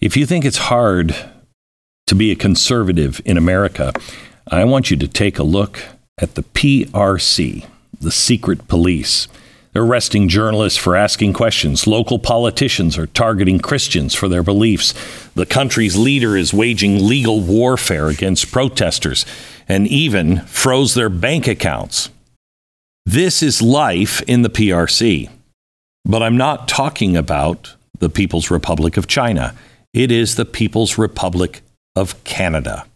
[0.00, 1.14] If you think it's hard
[2.06, 3.92] to be a conservative in America,
[4.48, 5.82] I want you to take a look
[6.16, 7.66] at the PRC,
[8.00, 9.28] the secret police.
[9.72, 11.86] They're arresting journalists for asking questions.
[11.86, 14.94] Local politicians are targeting Christians for their beliefs.
[15.34, 19.26] The country's leader is waging legal warfare against protesters
[19.68, 22.08] and even froze their bank accounts.
[23.04, 25.28] This is life in the PRC.
[26.06, 29.54] But I'm not talking about the People's Republic of China.
[29.92, 31.62] It is the People's Republic
[31.96, 32.86] of Canada.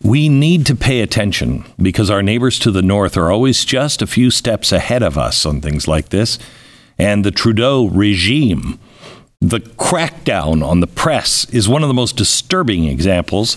[0.00, 4.06] We need to pay attention because our neighbors to the north are always just a
[4.06, 6.38] few steps ahead of us on things like this.
[6.98, 8.78] And the Trudeau regime,
[9.40, 13.56] the crackdown on the press, is one of the most disturbing examples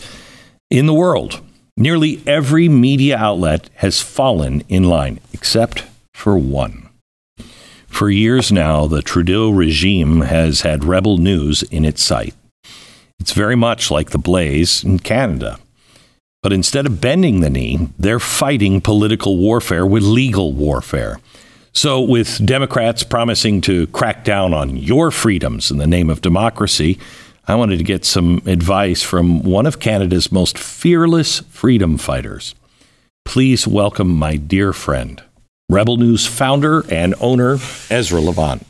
[0.72, 1.42] in the world.
[1.78, 6.83] Nearly every media outlet has fallen in line, except for one.
[7.94, 12.34] For years now, the Trudeau regime has had rebel news in its sight.
[13.20, 15.60] It's very much like the Blaze in Canada.
[16.42, 21.20] But instead of bending the knee, they're fighting political warfare with legal warfare.
[21.72, 26.98] So, with Democrats promising to crack down on your freedoms in the name of democracy,
[27.48, 32.56] I wanted to get some advice from one of Canada's most fearless freedom fighters.
[33.24, 35.22] Please welcome my dear friend,
[35.74, 37.58] Rebel News founder and owner,
[37.90, 38.64] Ezra Levant.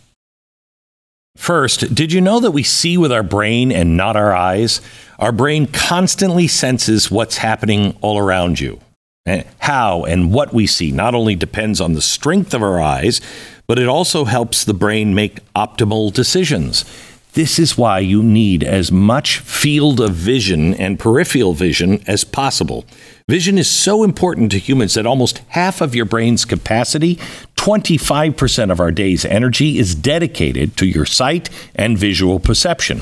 [1.35, 4.79] First, did you know that we see with our brain and not our eyes?
[5.19, 8.79] Our brain constantly senses what's happening all around you.
[9.25, 13.19] Eh, how and what we see not only depends on the strength of our eyes,
[13.67, 16.85] but it also helps the brain make optimal decisions.
[17.33, 22.85] This is why you need as much field of vision and peripheral vision as possible.
[23.29, 27.15] Vision is so important to humans that almost half of your brain's capacity,
[27.55, 33.01] 25% of our day's energy, is dedicated to your sight and visual perception.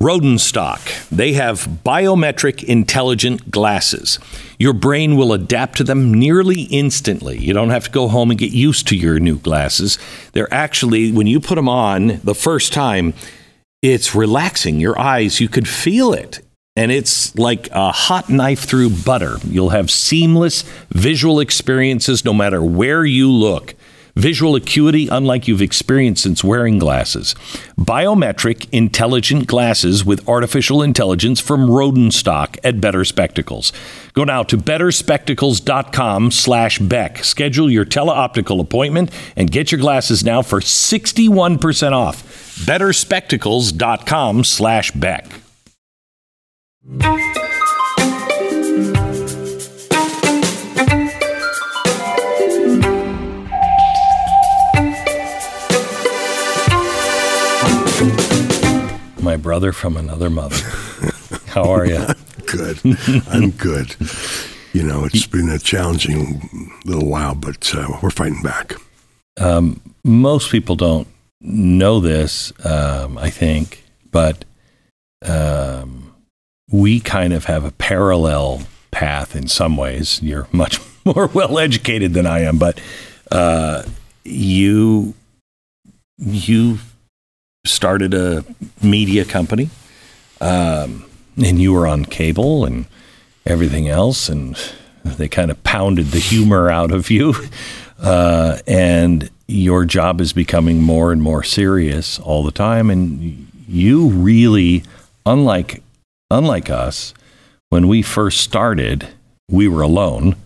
[0.00, 4.18] Rodenstock, they have biometric intelligent glasses.
[4.58, 7.38] Your brain will adapt to them nearly instantly.
[7.38, 9.98] You don't have to go home and get used to your new glasses.
[10.32, 13.12] They're actually, when you put them on the first time,
[13.82, 14.80] it's relaxing.
[14.80, 16.40] Your eyes, you could feel it.
[16.76, 19.38] And it's like a hot knife through butter.
[19.46, 23.74] You'll have seamless visual experiences no matter where you look.
[24.16, 27.34] Visual acuity, unlike you've experienced since wearing glasses.
[27.78, 33.74] Biometric intelligent glasses with artificial intelligence from Rodenstock at Better Spectacles.
[34.14, 37.22] Go now to betterspectacles.com slash Beck.
[37.24, 42.22] Schedule your teleoptical appointment and get your glasses now for 61% off.
[42.64, 45.26] betterspectacles.com slash Beck.
[46.88, 46.98] My
[59.36, 60.54] brother from another mother.
[61.46, 62.06] How are you?
[62.46, 62.78] good.
[63.30, 63.96] I'm good.
[64.72, 68.74] You know, it's been a challenging little while, but uh, we're fighting back.
[69.40, 71.08] Um, most people don't
[71.40, 73.82] know this, um, I think,
[74.12, 74.44] but
[75.22, 76.05] um,
[76.70, 80.20] we kind of have a parallel path in some ways.
[80.22, 82.80] You're much more well educated than I am, but
[83.30, 83.84] uh,
[84.24, 85.14] you
[86.18, 86.78] you
[87.64, 88.44] started a
[88.82, 89.70] media company,
[90.40, 91.04] um,
[91.36, 92.86] and you were on cable and
[93.44, 94.56] everything else, and
[95.04, 97.34] they kind of pounded the humor out of you,
[98.00, 104.08] uh, and your job is becoming more and more serious all the time, and you
[104.08, 104.82] really,
[105.24, 105.82] unlike
[106.30, 107.14] unlike us,
[107.68, 109.08] when we first started,
[109.50, 110.36] we were alone,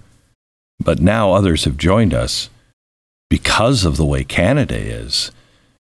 [0.82, 2.48] but now others have joined us
[3.28, 5.30] because of the way Canada is.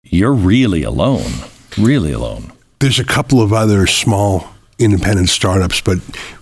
[0.04, 1.32] You're really alone,
[1.78, 2.52] really alone.
[2.80, 4.48] There's a couple of other small
[4.80, 5.98] independent startups, but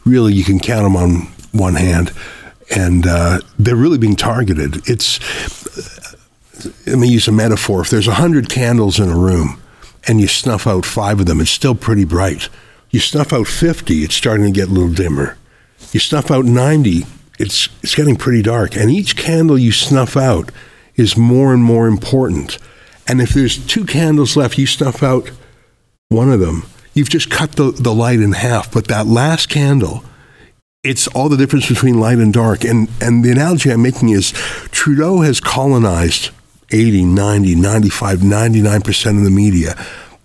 [0.05, 2.13] really you can count them on one hand,
[2.75, 4.87] and uh, they're really being targeted.
[4.87, 5.19] It's
[6.85, 7.81] let me use a metaphor.
[7.81, 9.61] If there's hundred candles in a room,
[10.07, 12.49] and you snuff out five of them, it's still pretty bright.
[12.89, 15.37] You snuff out 50, it's starting to get a little dimmer.
[15.91, 17.03] You snuff out 90,
[17.39, 18.75] it's, it's getting pretty dark.
[18.75, 20.51] And each candle you snuff out
[20.95, 22.57] is more and more important.
[23.07, 25.31] And if there's two candles left, you snuff out
[26.09, 26.63] one of them.
[26.93, 28.71] You've just cut the, the light in half.
[28.71, 30.03] But that last candle,
[30.83, 32.63] it's all the difference between light and dark.
[32.63, 34.31] And, and the analogy I'm making is
[34.71, 36.31] Trudeau has colonized
[36.71, 39.75] 80, 90, 95, 99% of the media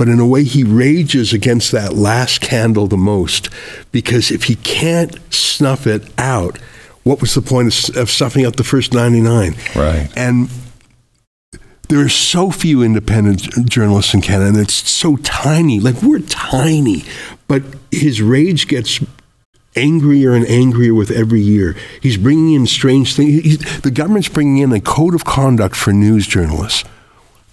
[0.02, 3.48] but in a way he rages against that last candle the most
[3.92, 6.58] because if he can't snuff it out
[7.04, 10.50] what was the point of, of snuffing out the first 99 right and
[11.88, 15.78] there are so few independent journalists in Canada, and it's so tiny.
[15.78, 17.04] Like we're tiny,
[17.46, 18.98] but his rage gets
[19.76, 21.76] angrier and angrier with every year.
[22.00, 23.44] He's bringing in strange things.
[23.44, 26.84] He's, the government's bringing in a code of conduct for news journalists.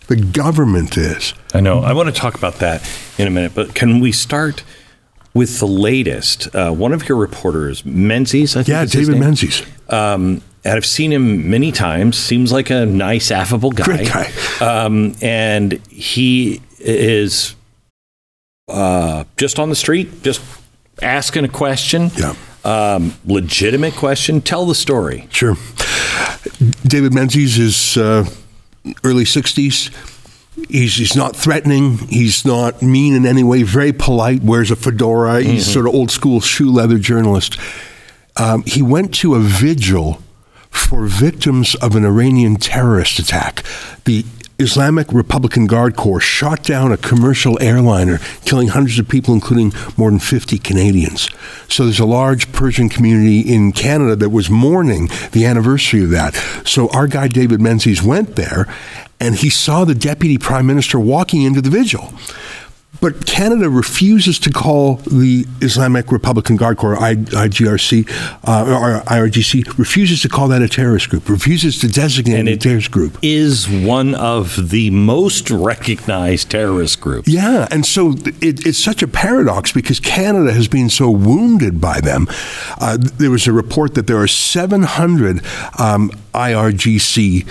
[0.09, 1.35] The government is.
[1.53, 1.81] I know.
[1.81, 2.81] I want to talk about that
[3.19, 4.63] in a minute, but can we start
[5.35, 6.53] with the latest?
[6.55, 8.69] Uh, one of your reporters, Menzies, I think.
[8.69, 9.61] Yeah, David Menzies.
[9.87, 12.17] Um, and I've seen him many times.
[12.17, 13.83] Seems like a nice, affable guy.
[13.83, 14.31] Great guy.
[14.59, 17.55] Um, and he is
[18.67, 20.41] uh, just on the street, just
[21.03, 22.09] asking a question.
[22.17, 22.33] Yeah.
[22.65, 24.41] Um, legitimate question.
[24.41, 25.27] Tell the story.
[25.29, 25.55] Sure.
[26.83, 28.27] David Menzies is uh,
[29.03, 29.91] early 60s.
[30.67, 31.99] He's, he's not threatening.
[32.09, 33.63] He's not mean in any way.
[33.63, 34.41] Very polite.
[34.43, 35.41] Wears a fedora.
[35.41, 37.57] He's sort of old school shoe leather journalist.
[38.35, 40.21] Um, he went to a vigil
[40.69, 43.63] for victims of an Iranian terrorist attack.
[44.05, 44.25] The
[44.59, 50.09] Islamic Republican Guard Corps shot down a commercial airliner, killing hundreds of people, including more
[50.09, 51.29] than 50 Canadians.
[51.69, 56.35] So there's a large Persian community in Canada that was mourning the anniversary of that.
[56.65, 58.67] So our guy David Menzies went there
[59.19, 62.13] and he saw the deputy prime minister walking into the vigil.
[63.01, 68.09] But Canada refuses to call the Islamic Republican Guard Corps, I, IGRC,
[68.47, 72.53] uh, or IRGC, refuses to call that a terrorist group, refuses to designate And it
[72.53, 73.17] a terrorist group.
[73.21, 77.27] Is one of the most recognized terrorist groups.
[77.27, 82.01] Yeah, and so it, it's such a paradox because Canada has been so wounded by
[82.01, 82.27] them.
[82.79, 85.37] Uh, there was a report that there are 700
[85.79, 87.47] um, IRGC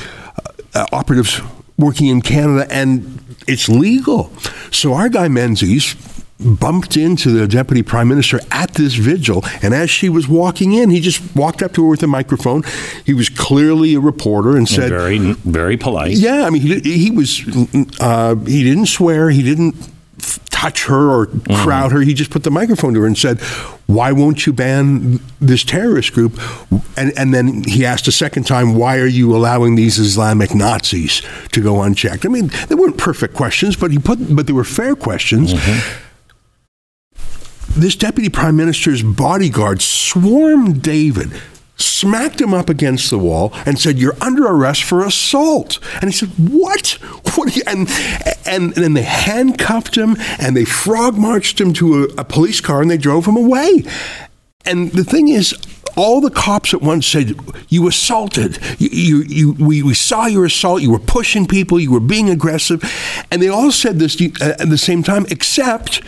[0.75, 1.41] uh, operatives
[1.79, 4.31] working in Canada, and it's legal.
[4.71, 5.95] So our guy Menzies
[6.41, 10.91] bumped into the deputy prime minister at this vigil, and as she was walking in,
[10.91, 12.63] he just walked up to her with a microphone.
[13.05, 16.13] He was clearly a reporter and said, Very, very polite.
[16.13, 17.43] yeah, I mean, he, he was,
[18.01, 19.75] uh, he didn't swear, he didn't
[20.59, 21.27] touch her or
[21.63, 22.01] crowd her.
[22.01, 23.41] He just put the microphone to her and said,
[23.87, 26.41] "Why won't you ban this terrorist group?"
[26.97, 31.23] And and then he asked a second time, "Why are you allowing these Islamic Nazis
[31.53, 34.65] to go unchecked?" I mean, they weren't perfect questions, but he put, but they were
[34.65, 35.55] fair questions.
[37.77, 41.31] This deputy prime minister's bodyguard swarmed David,
[41.79, 46.13] smacked him up against the wall, and said, "You're under arrest for assault." And he
[46.13, 46.99] said, "What?
[47.39, 47.89] What?" And
[48.47, 52.83] and then they handcuffed him and they frog marched him to a, a police car
[52.83, 53.85] and they drove him away.
[54.65, 55.55] And the thing is.
[55.97, 57.35] All the cops at once said,
[57.69, 58.61] "You assaulted.
[58.79, 60.81] You, you, you we, we saw your assault.
[60.81, 61.81] You were pushing people.
[61.81, 62.85] You were being aggressive,"
[63.33, 66.01] and they all said this uh, at the same time, except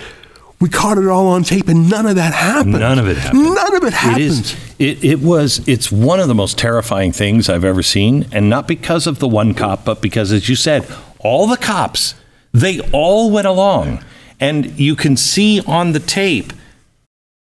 [0.61, 2.79] we caught it all on tape, and none of that happened.
[2.79, 3.45] None of it happened.
[3.45, 4.23] None of it happened.
[4.23, 4.57] It is.
[4.79, 5.67] It, it was.
[5.69, 9.29] It's one of the most terrifying things I've ever seen, and not because of the
[9.29, 10.87] one cop, but because, as you said,
[11.19, 12.15] all the cops
[12.53, 14.05] they all went along,
[14.39, 16.53] and you can see on the tape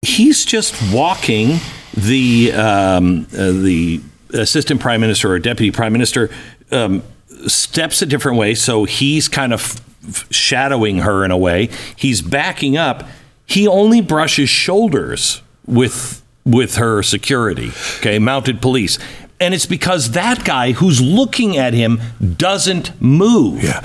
[0.01, 1.59] he's just walking
[1.93, 4.01] the um, uh, the
[4.33, 6.29] assistant prime minister or deputy prime minister
[6.71, 7.03] um,
[7.47, 9.81] steps a different way, so he's kind of
[10.29, 11.69] shadowing her in a way.
[11.95, 13.03] He's backing up.
[13.45, 18.99] He only brushes shoulders with with her security, okay, mounted police.
[19.39, 21.99] And it's because that guy who's looking at him
[22.37, 23.61] doesn't move.
[23.63, 23.81] Yeah.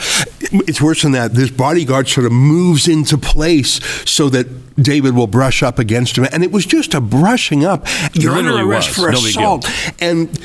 [0.53, 1.35] It's worse than that.
[1.35, 6.27] This bodyguard sort of moves into place so that David will brush up against him.
[6.31, 7.87] And it was just a brushing up.
[8.15, 8.97] You're under literally arrest was.
[8.97, 9.69] for No assault.
[10.01, 10.39] And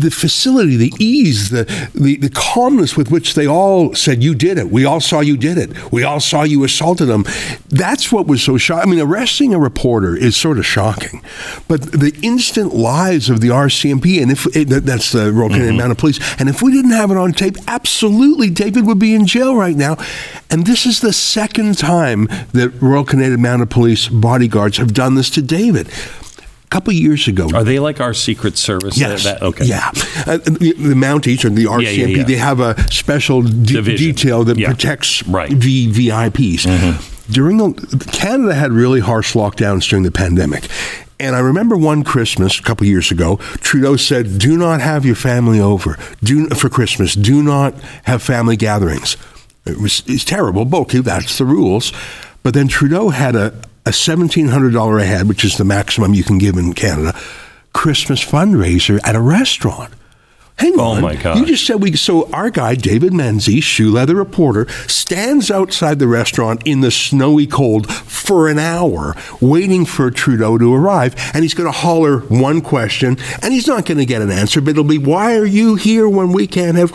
[0.00, 4.58] the facility, the ease, the, the, the calmness with which they all said, You did
[4.58, 4.68] it.
[4.68, 5.92] We all saw you did it.
[5.92, 7.24] We all saw you assaulted them.
[7.68, 8.88] That's what was so shocking.
[8.88, 11.22] I mean, arresting a reporter is sort of shocking.
[11.68, 15.78] But the instant lies of the RCMP, and if that's the Royal Canadian mm-hmm.
[15.78, 19.26] Mounted Police, and if we didn't have it on tape, absolutely David would be in
[19.26, 19.96] jail right now.
[20.50, 25.30] And this is the second time that Royal Canadian Mounted Police bodyguards have done this
[25.30, 25.88] to David.
[26.74, 28.98] A couple years ago, Are they like our Secret Service?
[28.98, 29.22] Yes.
[29.22, 29.64] That- okay.
[29.64, 29.90] Yeah.
[30.26, 32.22] Uh, the, the Mounties or the RCMP, yeah, yeah.
[32.24, 34.70] they have a special de- detail that Yeah.
[34.70, 35.52] protects Right.
[35.52, 35.92] Mm-hmm.
[35.92, 37.30] VIPs.
[37.30, 40.66] During the Canada had really harsh lockdowns during the pandemic.
[41.20, 45.14] And I remember one Christmas a couple years ago, Trudeau said, "Do not have your
[45.14, 45.96] family over.
[46.24, 47.14] Do for Christmas.
[47.14, 49.16] Do not have family gatherings."
[49.64, 51.92] It was it's terrible, but okay, that's the rules.
[52.42, 53.52] But then Trudeau had a,
[53.86, 57.18] a seventeen hundred dollar a head, which is the maximum you can give in Canada,
[57.72, 59.92] Christmas fundraiser at a restaurant.
[60.56, 61.02] Hang Oh, on.
[61.02, 61.36] my gosh.
[61.36, 61.96] You just said we.
[61.96, 67.48] So our guy David Menzies, shoe leather reporter, stands outside the restaurant in the snowy
[67.48, 72.60] cold for an hour, waiting for Trudeau to arrive, and he's going to holler one
[72.60, 75.74] question, and he's not going to get an answer, but it'll be, "Why are you
[75.74, 76.92] here when we can't have?"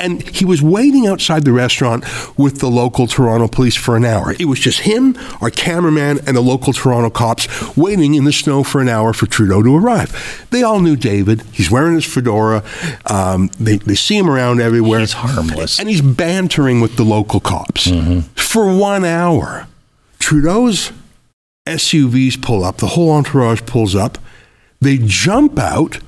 [0.00, 2.04] Chris-" And he was waiting outside the restaurant
[2.38, 4.34] with the local Toronto police for an hour.
[4.38, 8.62] It was just him, our cameraman, and the local Toronto cops waiting in the snow
[8.62, 10.46] for an hour for Trudeau to arrive.
[10.50, 11.42] They all knew David.
[11.52, 12.62] He's wearing his fedora.
[13.06, 15.00] Um, they, they see him around everywhere.
[15.00, 15.78] He's harmless.
[15.78, 17.88] And he's bantering with the local cops
[18.34, 19.66] for one hour.
[20.18, 20.92] Trudeau's
[21.66, 24.18] SUVs pull up, the whole entourage pulls up.
[24.80, 25.98] They jump out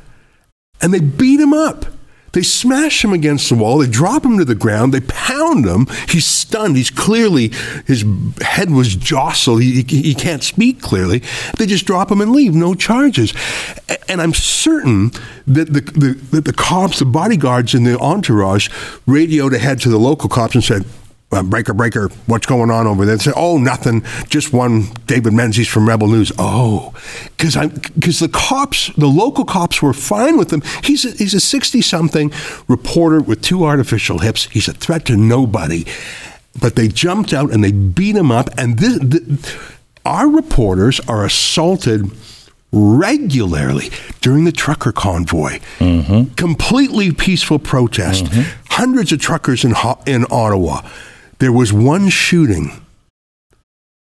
[0.80, 1.86] and they beat him up.
[2.32, 3.78] They smash him against the wall.
[3.78, 4.94] They drop him to the ground.
[4.94, 5.86] They pound him.
[6.08, 6.76] He's stunned.
[6.76, 7.52] He's clearly,
[7.86, 8.04] his
[8.40, 9.62] head was jostled.
[9.62, 11.22] He, he, he can't speak clearly.
[11.58, 13.34] They just drop him and leave, no charges.
[14.08, 15.10] And I'm certain
[15.46, 18.68] that the, the, that the cops, the bodyguards in the entourage,
[19.06, 20.84] radioed ahead to the local cops and said,
[21.32, 23.16] uh, breaker, breaker, what's going on over there?
[23.16, 26.30] They said, oh, nothing, just one David Menzies from Rebel News.
[26.38, 26.94] Oh,
[27.36, 30.62] because I because the cops, the local cops were fine with him.
[30.84, 32.32] He's a, he's a sixty something
[32.68, 34.44] reporter with two artificial hips.
[34.46, 35.84] He's a threat to nobody.
[36.60, 38.50] But they jumped out and they beat him up.
[38.58, 39.56] And this, th
[40.04, 42.10] our reporters are assaulted
[42.72, 45.60] regularly during the trucker convoy.
[46.36, 48.26] Completely peaceful protest.
[48.68, 49.74] Hundreds of truckers in,
[50.06, 50.82] in Ottawa.
[51.42, 52.70] There was one shooting.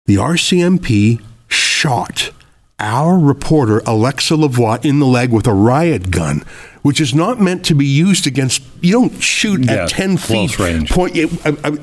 [0.08, 2.32] The RCMP shot
[2.80, 6.44] our reporter, Alexa Lavoie, in the leg with a riot gun,
[6.82, 8.64] which is not meant to be used against.
[8.82, 10.60] You don't shoot Yeah, at 10 close feet.
[10.60, 10.90] range.
[10.90, 11.28] Point, a,
[11.64, 11.78] a,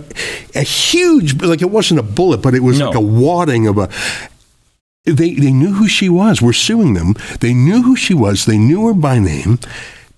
[0.56, 2.86] a huge, like it wasn't a bullet, but it was No.
[2.86, 3.88] like a wadding of a.
[5.04, 6.42] They, they knew who she was.
[6.42, 7.14] We're suing them.
[7.38, 8.46] They knew who she was.
[8.46, 9.60] They knew her by name.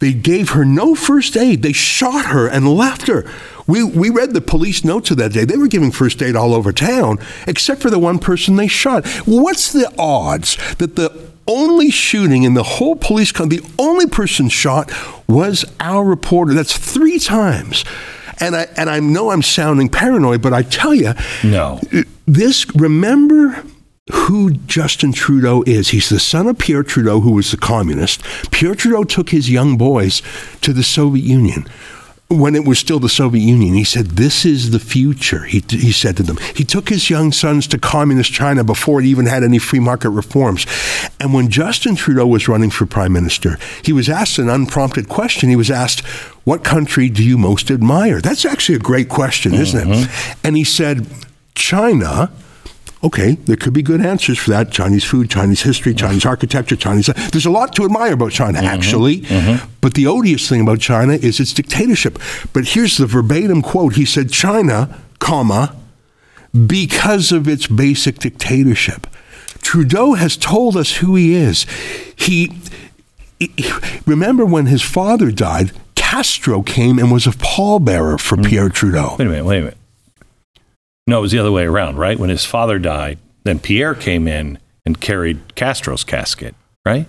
[0.01, 1.63] They gave her no first aid.
[1.63, 3.25] They shot her and left her.
[3.67, 5.45] We, we read the police notes of that day.
[5.45, 9.07] They were giving first aid all over town, except for the one person they shot.
[9.27, 14.49] What's the odds that the only shooting in the whole police con, the only person
[14.49, 14.91] shot
[15.27, 16.55] was our reporter?
[16.55, 17.85] That's three times.
[18.41, 21.13] And I, and I know I'm sounding paranoid, but I tell you,
[21.43, 21.81] No.
[22.27, 23.65] this remember
[24.13, 25.91] who Justin Trudeau is.
[25.91, 28.23] He's the son of Pierre Trudeau, who was the communist.
[28.51, 30.23] Pierre Trudeau took his young boys
[30.61, 31.67] to the Soviet Union
[32.29, 33.75] when it was still the Soviet Union.
[33.75, 36.37] He said, This is the future, he, he said to them.
[36.55, 40.11] He took his young sons to communist China before it even had any free market
[40.11, 40.67] reforms.
[41.19, 45.49] And when Justin Trudeau was running for prime minister, he was asked an unprompted question.
[45.49, 46.01] He was asked,
[46.45, 48.21] What country do you most admire?
[48.21, 49.89] That's actually a great question, isn't it?
[49.89, 50.41] Mm-hmm.
[50.47, 51.07] And he said,
[51.55, 52.31] China.
[53.03, 54.73] Okay, there could be good answers for that.
[54.73, 57.07] Chinese food, Chinese history, Chinese architecture, Chinese.
[57.07, 58.67] There's a lot to admire about China, mm-hmm.
[58.67, 59.21] actually.
[59.21, 59.71] Mm-hmm.
[59.81, 62.19] But the odious thing about China is its dictatorship.
[62.53, 63.95] But here's the verbatim quote.
[63.95, 65.77] He said, China, comma,
[66.67, 69.07] because of its basic dictatorship.
[69.63, 71.67] Trudeau has told us who he is.
[72.17, 72.59] He,
[73.39, 73.73] he-
[74.07, 78.47] remember when his father died, Castro came and was a pallbearer for mm.
[78.47, 79.17] Pierre Trudeau.
[79.19, 79.78] Wait a minute, wait a minute.
[81.09, 82.19] No, it was the other way around, right?
[82.19, 87.07] When his father died, then Pierre came in and carried Castro's casket, right?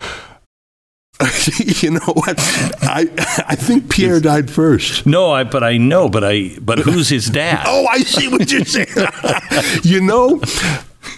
[1.58, 2.36] you know what?
[2.80, 3.08] I
[3.48, 5.06] I think Pierre died first.
[5.06, 7.64] No, I but I know, but I but who's his dad?
[7.66, 8.86] Oh, I see what you're saying.
[9.82, 10.36] you know,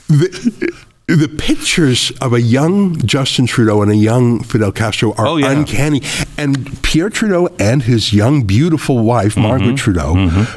[0.09, 0.87] the,
[1.17, 5.51] the pictures of a young Justin Trudeau and a young Fidel Castro are Oh, yeah.
[5.51, 6.03] uncanny.
[6.39, 9.43] And Pierre Trudeau and his young, beautiful wife, Mm-hmm.
[9.43, 10.15] Margaret Trudeau,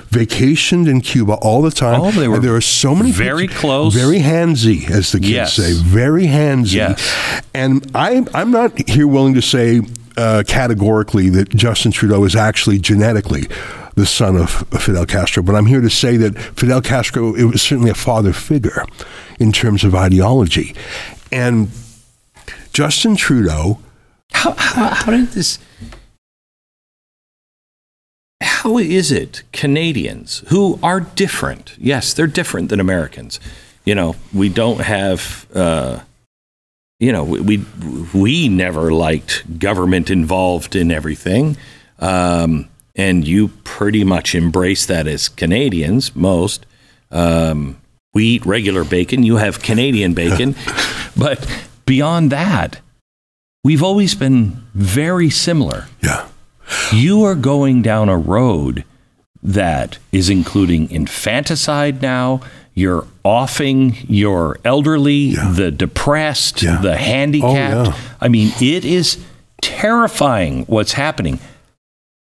[0.09, 2.01] vacationed in Cuba all the time.
[2.01, 3.93] Oh, they were and there are so many very pictures- close.
[3.93, 5.53] very handsy, as the kids Yes.
[5.53, 6.73] say, very handsy.
[6.73, 7.43] Yes.
[7.53, 9.81] And I, I'm not here willing to say
[10.17, 13.47] uh, categorically that Justin Trudeau is actually genetically
[13.95, 17.61] the son of Fidel Castro, but I'm here to say that Fidel Castro it was
[17.61, 18.85] certainly a father figure
[19.39, 20.75] in terms of ideology,
[21.31, 21.69] and
[22.71, 23.79] Justin Trudeau.
[24.31, 25.59] How, how, how did this?
[28.41, 31.75] How is it Canadians who are different?
[31.77, 33.39] Yes, they're different than Americans.
[33.85, 35.45] You know, we don't have.
[35.53, 35.99] Uh,
[36.99, 37.65] you know, we, we
[38.13, 41.57] we never liked government involved in everything,
[41.99, 46.15] um, and you pretty much embrace that as Canadians.
[46.15, 46.65] Most
[47.11, 47.77] um,
[48.13, 49.23] we eat regular bacon.
[49.23, 50.55] You have Canadian bacon,
[51.17, 51.47] but
[51.85, 52.79] beyond that,
[53.63, 55.87] we've always been very similar.
[56.01, 56.27] Yeah,
[56.91, 58.83] You are going down a road
[59.41, 62.41] that is including infanticide now.
[62.75, 66.77] You're offing your elderly, the depressed, Yeah.
[66.81, 67.75] the handicapped.
[67.89, 67.97] Oh, yeah.
[68.21, 69.17] I mean, it is
[69.61, 71.39] terrifying what's happening.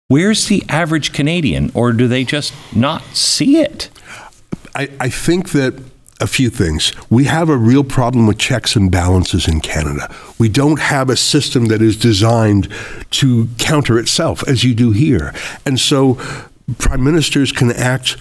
[0.10, 3.92] Where's the average Canadian, or do they just not see it?
[4.74, 5.76] I, I think that
[6.20, 6.94] a few things.
[7.12, 10.14] We have a real problem with checks and balances in Canada.
[10.40, 12.68] We don't have a system that is designed
[13.12, 15.32] to counter itself as you do here.
[15.64, 16.20] And so
[16.78, 18.12] prime ministers can act,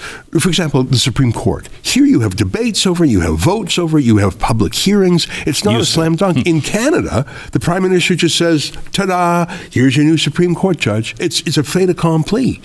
[0.40, 1.68] for example, the Supreme Court.
[1.82, 5.26] Here you have debates over you have votes over you have public hearings.
[5.46, 6.46] It's not a slam dunk.
[6.46, 11.14] in Canada, the prime minister just says, ta da, here's your new Supreme Court judge.
[11.18, 12.60] It's, it's a fait accompli.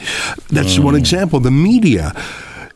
[0.50, 0.84] That's mm.
[0.84, 1.40] one example.
[1.40, 2.14] The media.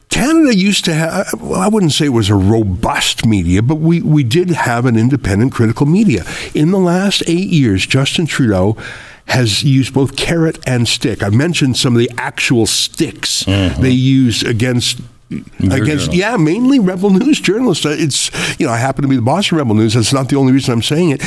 [0.09, 4.01] Canada used to have, well, I wouldn't say it was a robust media, but we,
[4.01, 6.23] we did have an independent critical media.
[6.53, 8.77] In the last eight years, Justin Trudeau
[9.27, 11.21] has used both carrot and stick.
[11.23, 13.81] I mentioned some of the actual sticks mm-hmm.
[13.81, 15.41] they use against your
[15.73, 16.15] against journal.
[16.15, 19.51] yeah mainly rebel news journalists uh, it's you know i happen to be the boss
[19.51, 21.21] of rebel news that's not the only reason i'm saying it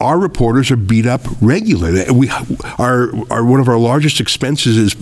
[0.00, 2.10] our reporters are beat up regularly.
[2.10, 2.30] We
[2.78, 4.96] our, our one of our largest expenses is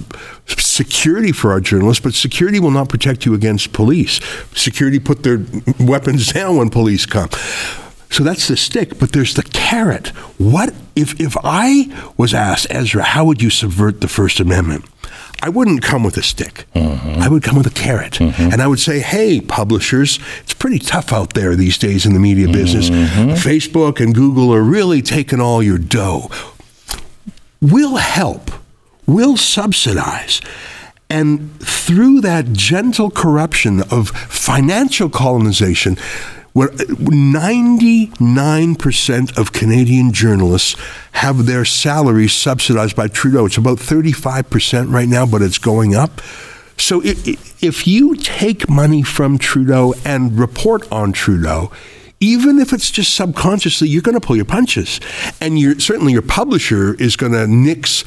[0.47, 4.21] security for our journalists, but security will not protect you against police.
[4.55, 5.45] Security put their
[5.79, 7.29] weapons down when police come.
[8.11, 10.09] So that's the stick, but there's the carrot.
[10.39, 14.85] What if if I was asked, Ezra, how would you subvert the First Amendment?
[15.43, 16.65] I wouldn't come with a stick.
[16.75, 17.21] Mm-hmm.
[17.21, 18.15] I would come with a carrot.
[18.15, 18.53] Mm-hmm.
[18.53, 22.19] And I would say, hey, publishers, it's pretty tough out there these days in the
[22.19, 22.89] media business.
[22.89, 23.33] Mm-hmm.
[23.33, 26.31] Facebook and Google are really taking all your dough.
[27.61, 28.51] We'll help,
[29.07, 30.41] we'll subsidize.
[31.09, 35.97] And through that gentle corruption of financial colonization,
[36.57, 40.75] where uh, 99% of Canadian journalists
[41.13, 43.45] have their salaries subsidized by Trudeau.
[43.45, 46.23] It's about 35% right now, but it's going up.
[46.79, 51.71] So if you take money from Trudeau and report on Trudeau,
[52.21, 54.99] even if it's just subconsciously, you're going to pull your punches,
[55.43, 58.03] and certainly your publisher is going to nix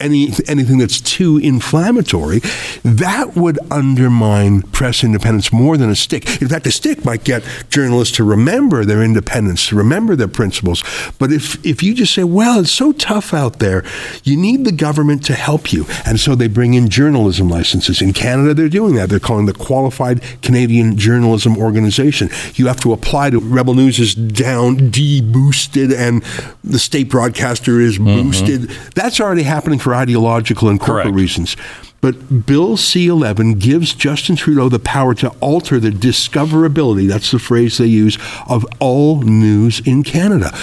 [0.00, 2.40] any anything that's too inflammatory,
[2.82, 6.40] that would undermine press independence more than a stick.
[6.42, 10.82] In fact, a stick might get journalists to remember their independence, to remember their principles.
[11.18, 13.84] But if if you just say, "Well, it's so tough out there,"
[14.24, 18.02] you need the government to help you, and so they bring in journalism licenses.
[18.02, 19.08] In Canada, they're doing that.
[19.08, 22.30] They're calling the Qualified Canadian Journalism Organization.
[22.54, 26.22] You have to apply to Rebel News is down, de-boosted, and
[26.64, 28.22] the state broadcaster is mm-hmm.
[28.22, 28.70] boosted.
[28.94, 31.16] That's already happening for for ideological and corporate Correct.
[31.16, 31.56] reasons.
[32.00, 37.40] But Bill C 11 gives Justin Trudeau the power to alter the discoverability, that's the
[37.40, 38.16] phrase they use,
[38.48, 40.56] of all news in Canada.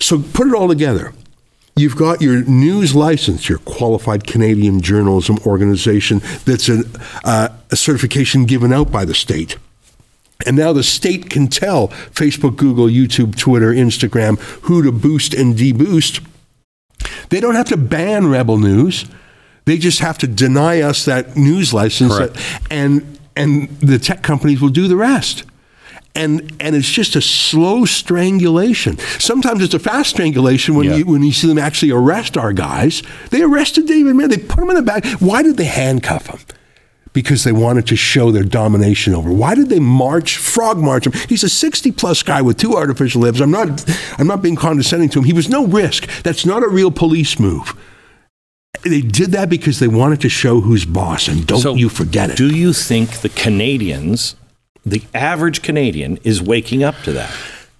[0.00, 1.12] So put it all together.
[1.76, 6.84] You've got your news license, your qualified Canadian journalism organization, that's a,
[7.24, 9.58] uh, a certification given out by the state.
[10.46, 15.54] And now the state can tell Facebook, Google, YouTube, Twitter, Instagram who to boost and
[15.54, 16.26] deboost
[17.32, 19.06] they don't have to ban Rebel News.
[19.64, 24.60] They just have to deny us that news license, that, and and the tech companies
[24.60, 25.44] will do the rest.
[26.14, 28.98] And and it's just a slow strangulation.
[28.98, 30.96] Sometimes it's a fast strangulation when yeah.
[30.96, 33.02] you when you see them actually arrest our guys.
[33.30, 34.28] They arrested David Mayer.
[34.28, 35.06] They put him in a bag.
[35.20, 36.40] Why did they handcuff him?
[37.12, 39.30] Because they wanted to show their domination over.
[39.30, 41.12] Why did they march, frog march him?
[41.28, 43.40] He's a 60 plus guy with two artificial limbs.
[43.40, 43.84] I'm not,
[44.18, 45.24] I'm not being condescending to him.
[45.24, 46.08] He was no risk.
[46.22, 47.76] That's not a real police move.
[48.82, 52.30] They did that because they wanted to show who's boss, and don't so you forget
[52.30, 52.36] it.
[52.36, 54.34] Do you think the Canadians,
[54.84, 57.32] the average Canadian, is waking up to that?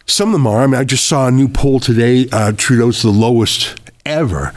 [0.06, 0.62] Some of them are.
[0.62, 2.28] I mean, I just saw a new poll today.
[2.30, 4.52] Uh, Trudeau's the lowest ever.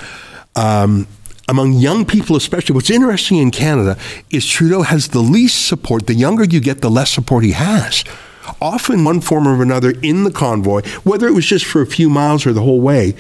[0.55, 1.07] Um,
[1.47, 3.97] among young people, especially, what's interesting in Canada
[4.31, 6.07] is Trudeau has the least support.
[6.07, 8.03] The younger you get, the less support he has.
[8.61, 12.09] Often, one form or another, in the convoy, whether it was just for a few
[12.09, 13.15] miles or the whole way.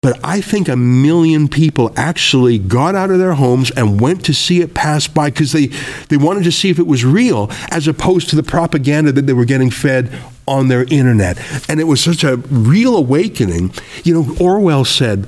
[0.00, 4.34] But I think a million people actually got out of their homes and went to
[4.34, 5.68] see it pass by because they,
[6.10, 9.32] they wanted to see if it was real, as opposed to the propaganda that they
[9.32, 10.12] were getting fed
[10.46, 11.38] on their internet.
[11.70, 13.72] And it was such a real awakening.
[14.02, 15.26] You know, Orwell said,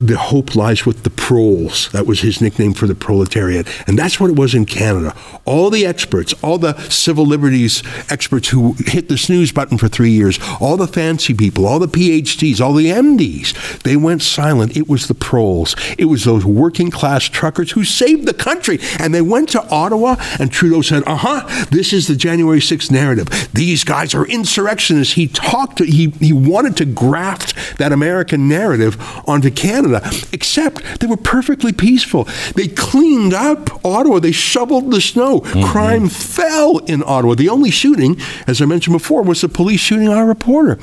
[0.00, 1.88] the hope lies with the proles.
[1.92, 3.66] That was his nickname for the proletariat.
[3.88, 5.16] And that's what it was in Canada.
[5.46, 10.10] All the experts, all the civil liberties experts who hit the snooze button for three
[10.10, 14.76] years, all the fancy people, all the PhDs, all the MDs, they went silent.
[14.76, 15.74] It was the proles.
[15.96, 18.78] It was those working class truckers who saved the country.
[19.00, 22.90] And they went to Ottawa, and Trudeau said, uh huh, this is the January 6th
[22.90, 23.28] narrative.
[23.54, 25.14] These guys are insurrectionists.
[25.14, 29.85] He talked, he, he wanted to graft that American narrative onto Canada.
[29.86, 32.24] Canada, except they were perfectly peaceful.
[32.54, 35.40] They cleaned up Ottawa, they shoveled the snow.
[35.40, 35.62] Mm-hmm.
[35.64, 37.34] Crime fell in Ottawa.
[37.34, 40.78] The only shooting, as I mentioned before, was the police shooting our reporter.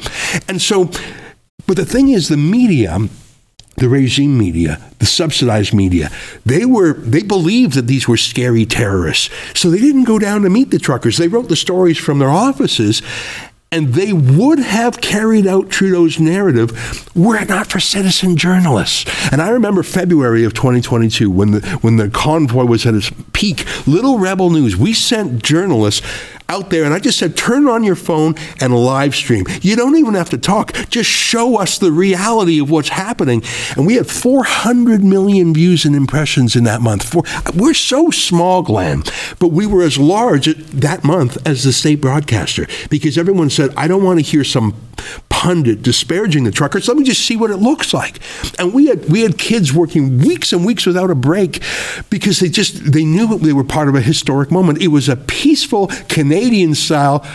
[0.48, 0.89] And so,
[1.68, 2.98] but the thing is, the media
[3.76, 6.12] the regime media, the subsidized media,
[6.46, 9.32] they were they believed that these were scary terrorists.
[9.56, 11.18] So they didn't go down to meet the truckers.
[11.18, 13.02] They wrote the stories from their offices
[13.73, 19.09] and they would have carried out Trudeau's narrative were it not for citizen journalists.
[19.31, 23.65] And I remember February of 2022 when the when the convoy was at its peak.
[23.88, 26.05] Little Rebel News, we sent journalists
[26.54, 29.46] out there and I just said turn on your phone and live stream.
[29.62, 30.74] You don't even have to talk.
[30.89, 33.42] Just show us the reality of what's happening.
[33.76, 37.04] And we had 400 million views and impressions in that month.
[37.04, 37.24] For,
[37.56, 39.02] we're so small, Glenn,
[39.39, 43.88] but we were as large that month as the state broadcaster because everyone said, I
[43.88, 44.76] don't want to hear some
[45.43, 46.88] pundit disparaging the truckers.
[46.88, 48.21] Let me just see what it looks like.
[48.58, 51.62] And we had we had kids working weeks and weeks without a break
[52.10, 54.82] because they just they knew they were part of a historic moment.
[54.82, 57.27] It was a peaceful Canadian style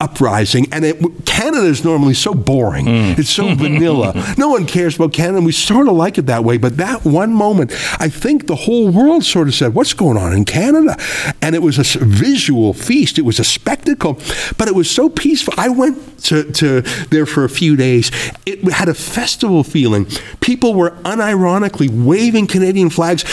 [0.00, 2.86] uprising and it, canada is normally so boring.
[2.86, 3.18] Mm.
[3.18, 4.34] it's so vanilla.
[4.36, 7.32] No one cares about canada we sort of like it that way but that one
[7.32, 10.96] moment i think the whole world sort of said what's going on in canada?
[11.42, 13.18] And it was a visual feast.
[13.18, 14.20] It was a spectacle
[14.58, 15.54] but it was so peaceful.
[15.56, 18.10] I went to, to there for a few days.
[18.46, 20.06] It had a festival feeling.
[20.40, 23.24] People were unironically waving canadian flags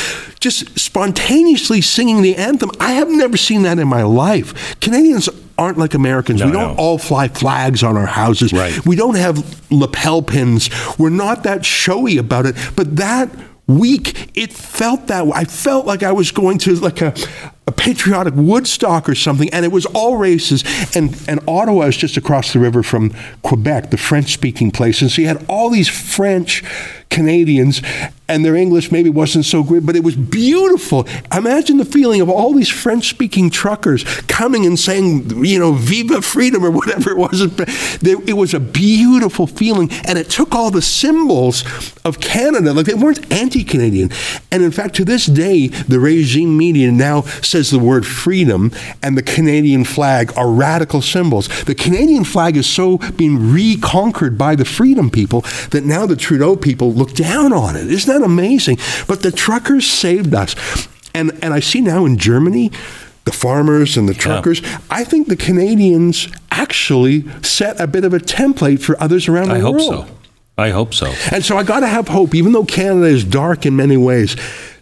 [0.48, 5.78] just spontaneously singing the anthem i have never seen that in my life canadians aren't
[5.78, 6.40] like Americans.
[6.40, 6.82] No, we don't no.
[6.82, 8.54] all fly flags on our houses.
[8.54, 8.86] Right.
[8.86, 10.70] We don't have lapel pins.
[11.00, 12.56] We're not that showy about it.
[12.76, 13.30] But that
[13.66, 15.34] week, it felt that way.
[15.36, 17.14] I felt like I was going to like a,
[17.68, 20.64] a patriotic Woodstock or something, and it was all races.
[20.96, 25.02] And, and Ottawa is just across the river from Quebec, the French speaking place.
[25.02, 26.64] And so you had all these French
[27.10, 27.82] Canadians,
[28.28, 31.08] and their English maybe wasn't so great, but it was beautiful.
[31.34, 36.22] Imagine the feeling of all these French speaking truckers coming and saying, you know, Viva
[36.22, 37.42] freedom or whatever it was.
[37.42, 41.64] It was a beautiful feeling, and it took all the symbols
[42.04, 44.12] of Canada, like they weren't anti Canadian.
[44.52, 49.18] And in fact, to this day, the regime media now says the word freedom and
[49.18, 51.48] the Canadian flag are radical symbols.
[51.64, 55.42] The Canadian flag is so being reconquered by the freedom people
[55.72, 57.88] that now the Trudeau people look down on it.
[57.88, 58.78] Isn't that amazing?
[59.08, 60.56] But the truckers saved us.
[61.14, 62.72] And, and I see now in Germany,
[63.26, 64.62] the farmers and the truckers.
[64.62, 64.80] Yeah.
[64.90, 69.56] I think the Canadians actually set a bit of a template for others around the
[69.56, 69.76] I world.
[69.76, 70.14] I hope so.
[70.60, 71.14] I hope so.
[71.32, 74.36] And so I got to have hope, even though Canada is dark in many ways.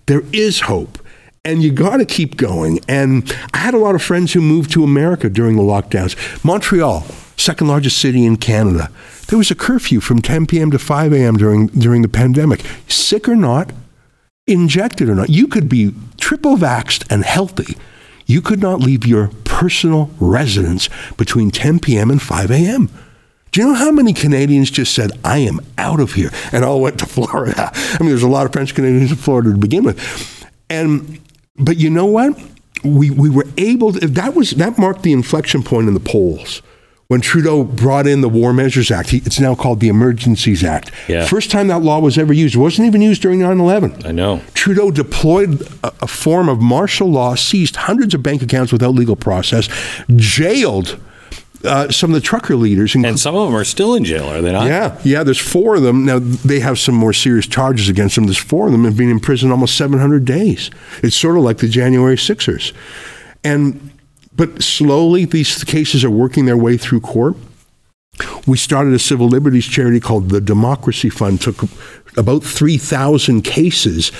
[0.06, 1.00] There is hope.
[1.46, 2.80] And you got to keep going.
[2.88, 6.16] And I had a lot of friends who moved to America during the lockdowns.
[6.44, 7.06] Montreal,
[7.38, 8.90] second largest city in Canada.
[9.28, 10.72] There was a curfew from 10 p.m.
[10.72, 11.38] to 5 a.m.
[11.38, 12.62] during during the pandemic.
[12.88, 13.72] Sick or not,
[14.48, 17.78] injected or not, you could be triple vaxxed and healthy.
[18.26, 22.10] You could not leave your personal residence between 10 p.m.
[22.10, 22.90] and 5 a.m.
[23.52, 26.82] Do you know how many Canadians just said, I am out of here, and all
[26.82, 27.72] went to Florida?
[27.74, 30.46] I mean, there's a lot of French Canadians in Florida to begin with.
[30.70, 31.22] And,
[31.58, 32.38] but you know what?
[32.84, 36.62] We, we were able to, that was, that marked the inflection point in the polls
[37.08, 39.10] when Trudeau brought in the War Measures Act.
[39.10, 40.92] He, it's now called the Emergencies Act.
[41.08, 41.26] Yeah.
[41.26, 42.56] First time that law was ever used.
[42.56, 44.06] It wasn't even used during 9 11.
[44.06, 44.42] I know.
[44.54, 49.16] Trudeau deployed a, a, form of martial law, seized hundreds of bank accounts without legal
[49.16, 49.70] process,
[50.16, 51.00] jailed.
[51.66, 52.96] Uh, some of the trucker leaders.
[52.96, 54.68] And some of them are still in jail, are they not?
[54.68, 55.24] Yeah, yeah.
[55.24, 56.06] There's four of them.
[56.06, 58.26] Now, they have some more serious charges against them.
[58.26, 60.72] There's four of them have been in prison almost 700 days.
[61.04, 62.74] It's sort of like the January Sixers.
[63.44, 63.92] And
[64.36, 67.36] but slowly, these cases are working their way through court.
[68.48, 71.64] We started a civil liberties charity called the Democracy Fund, took
[72.18, 74.12] about 3,000 cases.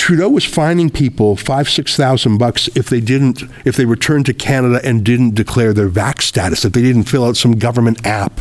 [0.00, 4.32] Trudeau was fining people five, six thousand bucks if they didn't, if they returned to
[4.32, 8.40] Canada and didn't declare their vax status, if they didn't fill out some government app.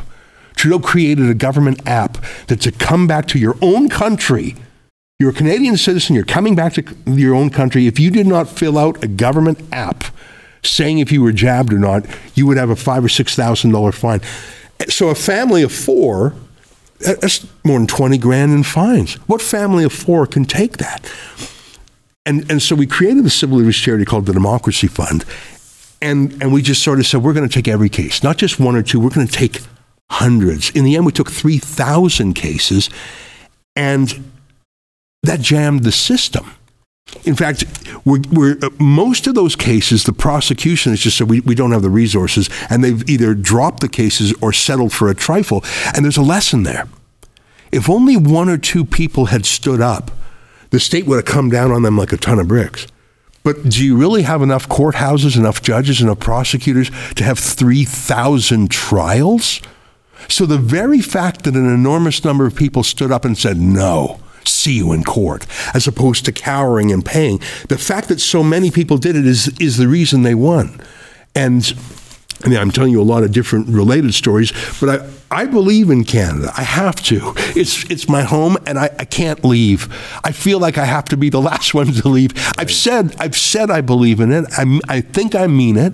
[0.56, 2.18] Trudeau created a government app
[2.48, 4.56] that to come back to your own country,
[5.20, 7.88] you're a Canadian citizen, you're coming back to your own country.
[7.88, 10.06] If you did not fill out a government app
[10.64, 13.72] saying if you were jabbed or not, you would have a five or six thousand
[13.72, 14.22] dollar fine.
[14.88, 16.36] So a family of four,
[17.00, 19.16] that's more than twenty grand in fines.
[19.28, 21.10] What family of four can take that?
[22.26, 25.26] And and so we created a civil liberties charity called the Democracy Fund,
[26.02, 28.60] and and we just sort of said we're going to take every case, not just
[28.60, 29.00] one or two.
[29.00, 29.62] We're going to take
[30.12, 30.70] hundreds.
[30.72, 32.90] In the end, we took three thousand cases,
[33.76, 34.32] and
[35.24, 36.52] that jammed the system
[37.24, 37.64] in fact,
[38.06, 41.72] we're, we're, uh, most of those cases, the prosecution has just said we, we don't
[41.72, 45.64] have the resources, and they've either dropped the cases or settled for a trifle.
[45.96, 46.88] And there's a lesson there.
[47.72, 50.12] If only one or two people had stood up,
[50.72, 52.88] the state would have come down on them like a ton of bricks.
[53.44, 59.62] But do you really have enough courthouses, enough judges, enough prosecutors to have 3,000 trials?
[60.28, 64.20] So the very fact that an enormous number of people stood up and said no,
[64.50, 68.72] see you in court, as opposed to cowering and paying, the fact that so many
[68.72, 70.82] people did it is is the reason they won.
[71.36, 71.74] And
[72.44, 75.90] I mean, I'm telling you a lot of different related stories, but I, I believe
[75.90, 76.52] in Canada.
[76.56, 77.34] I have to.
[77.56, 79.94] It's it's my home, and I, I can't leave.
[80.24, 82.32] I feel like I have to be the last one to leave.
[82.58, 84.46] I've said I've said I believe in it.
[84.58, 85.94] I, I think I mean it.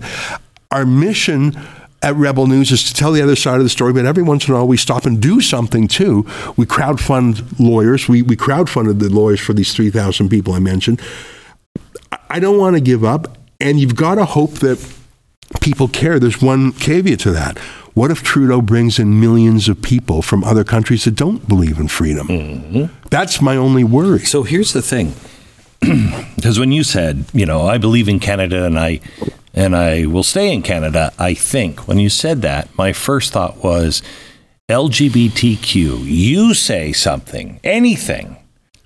[0.72, 1.60] Our mission
[2.02, 4.48] at Rebel News is to tell the other side of the story, but every once
[4.48, 6.26] in a while we stop and do something too.
[6.56, 8.08] We crowdfund lawyers.
[8.08, 11.02] We, we crowdfunded the lawyers for these 3,000 people I mentioned.
[12.30, 14.86] I don't want to give up, and you've got to hope that
[15.62, 16.20] people care.
[16.20, 17.58] There's one caveat to that.
[17.96, 21.88] What if Trudeau brings in millions of people from other countries that don't believe in
[21.88, 22.28] freedom?
[22.28, 23.08] Mm-hmm.
[23.10, 24.20] That's my only worry.
[24.20, 25.14] So here's the thing.
[26.36, 29.00] Because when you said, you know, I believe in Canada and I
[29.56, 33.63] and I will stay in Canada, I think when you said that, my first thought
[33.63, 34.04] was
[34.70, 36.02] LGBTQ.
[36.04, 38.36] You say something, anything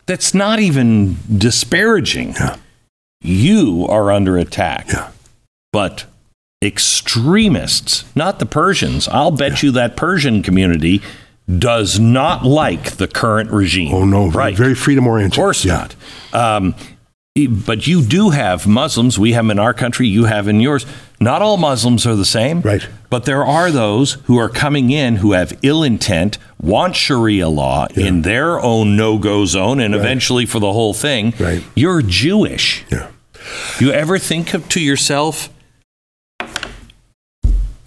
[0.05, 2.33] that's not even disparaging.
[2.33, 2.57] Yeah.
[3.21, 4.87] You are under attack.
[4.87, 5.11] Yeah.
[5.73, 6.05] But
[6.63, 9.07] extremists, not the Persians.
[9.07, 11.01] I'll bet you that Persian community
[11.57, 13.93] does not like the current regime.
[13.93, 14.55] Oh no, right?
[14.55, 15.37] Very freedom oriented.
[15.37, 15.87] Of course yeah.
[16.33, 16.57] not.
[16.57, 16.75] Um,
[17.47, 19.19] but you do have Muslims.
[19.19, 20.07] We have them in our country.
[20.07, 20.85] You have in yours.
[21.19, 22.61] Not all Muslims are the same.
[22.61, 22.87] Right.
[23.09, 27.87] But there are those who are coming in who have ill intent, want Sharia law
[27.95, 28.07] yeah.
[28.07, 29.99] in their own no go zone, and right.
[29.99, 31.33] eventually for the whole thing.
[31.39, 31.63] Right.
[31.75, 32.85] You're Jewish.
[32.91, 33.09] Yeah.
[33.79, 35.49] You ever think of, to yourself,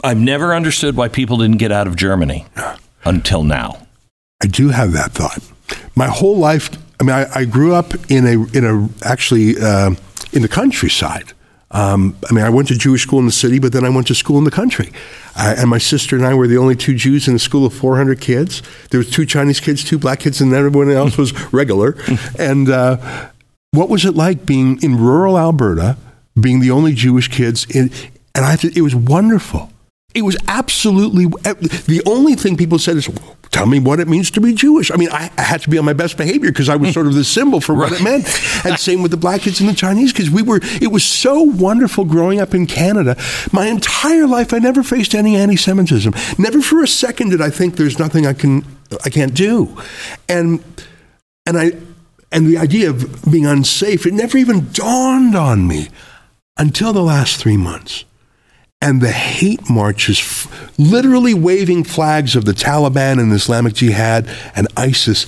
[0.05, 2.47] I've never understood why people didn't get out of Germany
[3.05, 3.87] until now.
[4.43, 5.39] I do have that thought.
[5.95, 6.71] My whole life,
[7.03, 9.91] I mean, I, I grew up in a in a actually uh,
[10.33, 11.33] in the countryside.
[11.73, 14.07] Um, I mean, I went to Jewish school in the city, but then I went
[14.07, 14.93] to school in the country.
[15.35, 17.75] Uh, and my sister and I were the only two Jews in a school of
[17.75, 18.63] 400 kids.
[18.91, 21.97] There was two Chinese kids, two black kids, and everyone else was regular.
[22.39, 22.99] and uh,
[23.73, 25.97] what was it like being in rural Alberta,
[26.41, 27.67] being the only Jewish kids?
[27.75, 27.91] In,
[28.37, 29.73] and I it was wonderful.
[30.15, 33.09] It was absolutely the only thing people said is,
[33.53, 35.79] "Tell me what it means to be Jewish." I mean, I, I had to be
[35.79, 36.93] on my best behavior because I was hmm.
[36.95, 38.27] sort of the symbol for what it meant.
[38.65, 40.61] And same with the black kids and the Chinese because we were.
[40.81, 43.17] It was so wonderful growing up in Canada.
[43.53, 46.13] My entire life, I never faced any anti-Semitism.
[46.39, 48.65] Never for a second did I think there's nothing I can
[49.05, 49.77] I can't do,
[50.29, 50.63] and
[51.47, 51.73] and I
[52.31, 54.07] and the idea of being unsafe.
[54.07, 55.89] It never even dawned on me
[56.57, 58.05] until the last three months
[58.83, 64.67] and the hate marches, f- literally waving flags of the Taliban and Islamic Jihad and
[64.77, 65.27] ISIS,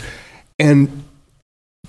[0.59, 1.05] and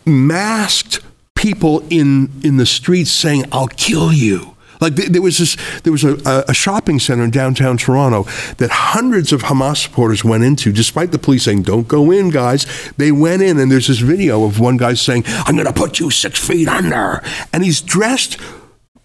[0.06, 1.00] masked
[1.34, 4.56] people in, in the streets saying, I'll kill you.
[4.80, 8.24] Like there was this, there was a, a, shopping center in downtown Toronto
[8.58, 12.66] that hundreds of Hamas supporters went into, despite the police saying, "Don't go in, guys."
[12.98, 16.02] They went in, and there's this video of one guy saying, "I'm going to put
[16.02, 17.24] you six feet under,"
[17.54, 18.38] and he's dressed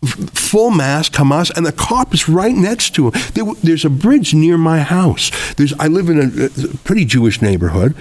[0.03, 3.21] full mask Hamas, and the cop is right next to him.
[3.35, 5.31] There, there's a bridge near my house.
[5.55, 7.95] There's, I live in a, a pretty Jewish neighborhood.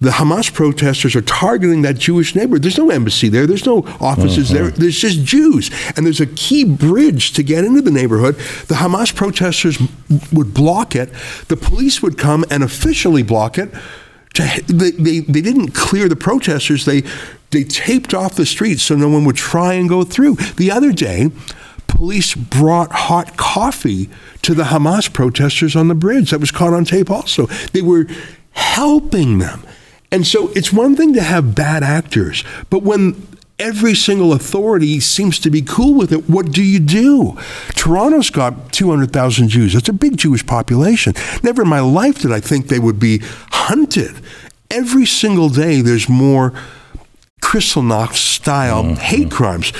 [0.00, 2.62] The Hamas protesters are targeting that Jewish neighborhood.
[2.62, 3.46] There's no embassy there.
[3.46, 4.62] There's no offices uh-huh.
[4.62, 4.70] there.
[4.70, 5.70] There's just Jews.
[5.96, 8.34] And there's a key bridge to get into the neighborhood.
[8.66, 9.78] The Hamas protesters
[10.32, 11.10] would block it.
[11.46, 13.72] The police would come and officially block it.
[14.34, 16.84] They, they, they didn't clear the protesters.
[16.84, 17.04] They
[17.52, 20.36] they taped off the streets so no one would try and go through.
[20.56, 21.30] The other day,
[21.86, 24.08] police brought hot coffee
[24.42, 26.30] to the Hamas protesters on the bridge.
[26.30, 27.46] That was caught on tape also.
[27.72, 28.06] They were
[28.52, 29.62] helping them.
[30.10, 33.26] And so it's one thing to have bad actors, but when
[33.58, 36.28] every single authority seems to be cool with it.
[36.28, 37.38] What do you do?
[37.76, 39.74] Toronto's got 200,000 Jews.
[39.74, 41.14] That's a big Jewish population.
[41.44, 43.20] Never in my life did I think they would be
[43.52, 44.20] hunted.
[44.70, 46.52] Every single day, there's more
[47.42, 48.94] Kristallnacht style mm-hmm.
[48.94, 49.74] hate crimes.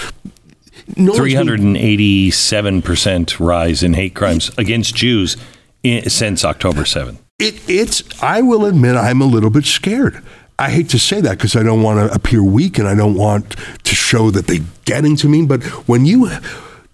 [0.90, 5.38] 387% rise in hate crimes against Jews
[5.82, 7.16] in, since October 7th.
[7.38, 10.22] It, it's, I will admit, I'm a little bit scared.
[10.58, 13.14] I hate to say that because I don't want to appear weak and I don't
[13.14, 15.46] want to show that they're getting to me.
[15.46, 16.28] But when you,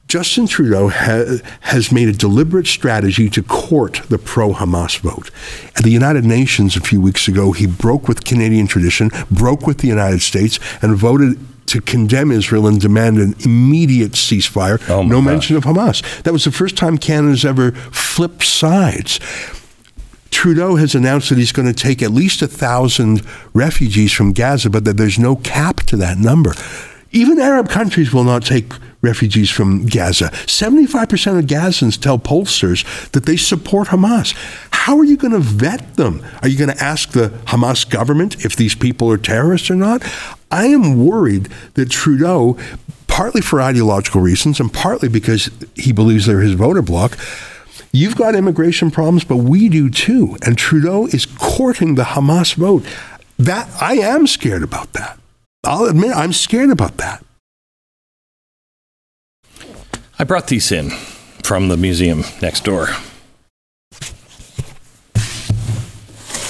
[0.09, 5.31] Justin Trudeau ha, has made a deliberate strategy to court the pro Hamas vote.
[5.77, 9.79] At the United Nations a few weeks ago, he broke with Canadian tradition, broke with
[9.79, 14.81] the United States, and voted to condemn Israel and demand an immediate ceasefire.
[14.89, 15.27] Oh no gosh.
[15.27, 16.23] mention of Hamas.
[16.23, 19.21] That was the first time Canada's ever flipped sides.
[20.31, 24.71] Trudeau has announced that he's going to take at least a thousand refugees from Gaza,
[24.71, 26.55] but that there's no cap to that number.
[27.11, 30.29] Even Arab countries will not take refugees from Gaza.
[30.47, 34.35] 75% of Gazans tell pollsters that they support Hamas.
[34.73, 36.25] how are you going to vet them?
[36.43, 40.03] Are you going to ask the Hamas government if these people are terrorists or not?
[40.51, 42.59] I am worried that Trudeau,
[43.07, 47.17] partly for ideological reasons and partly because he believes they're his voter bloc,
[47.91, 50.37] You've got immigration problems, but we do too.
[50.45, 52.85] And Trudeau is courting the Hamas vote.
[53.39, 55.19] That I am scared about that.
[55.65, 57.25] I'll admit I'm scared about that.
[60.19, 60.91] I brought these in
[61.43, 62.89] from the museum next door.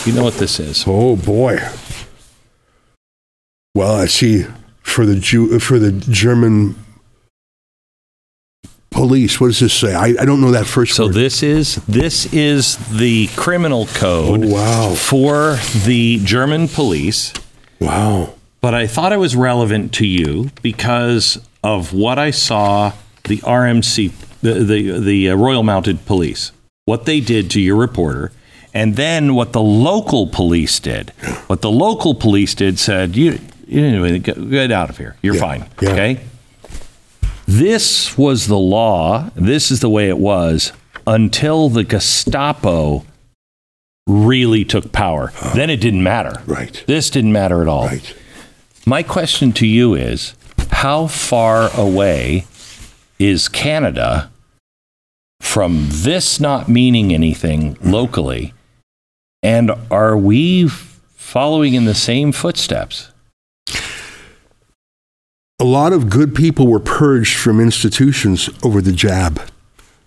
[0.04, 0.84] You know what this is?
[0.86, 1.58] Oh boy.
[3.74, 4.46] Well, I see
[4.82, 6.76] for the Jew for the German
[8.90, 9.38] police.
[9.40, 9.94] What does this say?
[9.94, 11.14] I, I don't know that first So word.
[11.14, 14.94] this is this is the criminal code Oh, wow.
[14.94, 17.32] for the German police.
[17.80, 18.34] wow.
[18.60, 22.92] But I thought it was relevant to you because of what I saw
[23.24, 26.52] the RMC, the the, the uh, Royal Mounted Police,
[26.86, 28.32] what they did to your reporter,
[28.74, 31.10] and then what the local police did.
[31.46, 35.16] What the local police did said, you, you anyway, get, get out of here.
[35.22, 35.66] You're Yeah, fine.
[35.80, 35.90] yeah.
[35.90, 36.20] Okay.
[37.46, 39.30] This was the law.
[39.34, 40.72] This is the way it was
[41.06, 43.04] until the Gestapo
[44.06, 45.32] really took power.
[45.54, 46.42] Then it didn't matter.
[46.46, 46.82] Right.
[46.86, 47.86] This didn't matter at all.
[47.86, 48.14] Right.
[48.88, 50.32] My question to you is
[50.70, 52.46] how far away
[53.18, 54.30] is Canada
[55.42, 58.54] from this not meaning anything locally?
[59.42, 63.10] And are we following in the same footsteps?
[65.60, 69.42] A lot of good people were purged from institutions over the jab,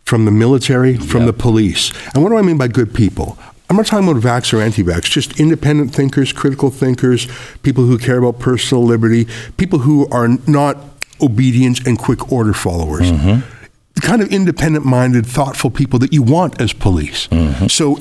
[0.05, 1.27] from the military, from Yep.
[1.27, 1.93] the police.
[2.15, 3.37] And what do I mean by good people?
[3.71, 7.25] I'm not talking about vax or anti vax, just independent thinkers, critical thinkers,
[7.63, 10.75] people who care about personal liberty, people who are not
[11.21, 13.09] obedient and quick order followers.
[13.09, 17.29] The kind of independent minded, thoughtful people that you want as police.
[17.69, 17.97] So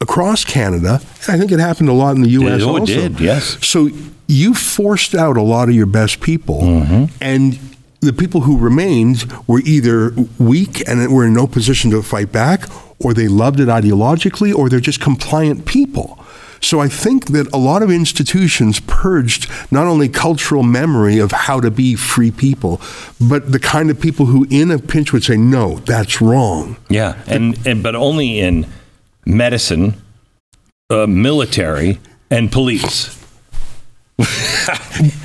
[0.00, 0.94] across Canada,
[1.28, 2.60] I think it happened a lot in the U.S.
[2.62, 2.84] It also.
[2.86, 3.64] did, yes.
[3.64, 3.90] So
[4.26, 7.04] you forced out a lot of your best people, Mm-hmm.
[7.20, 7.58] and
[8.00, 12.62] the people who remained were either weak and were in no position to fight back,
[13.04, 16.18] or they loved it ideologically, or they're just compliant people.
[16.62, 21.60] So I think that a lot of institutions purged not only cultural memory of how
[21.60, 22.80] to be free people,
[23.20, 27.20] but the kind of people who, in a pinch, would say, "No, that's wrong." Yeah,
[27.26, 28.66] and, and but only in
[29.26, 30.00] medicine,
[30.88, 31.98] uh, military,
[32.30, 33.18] and police.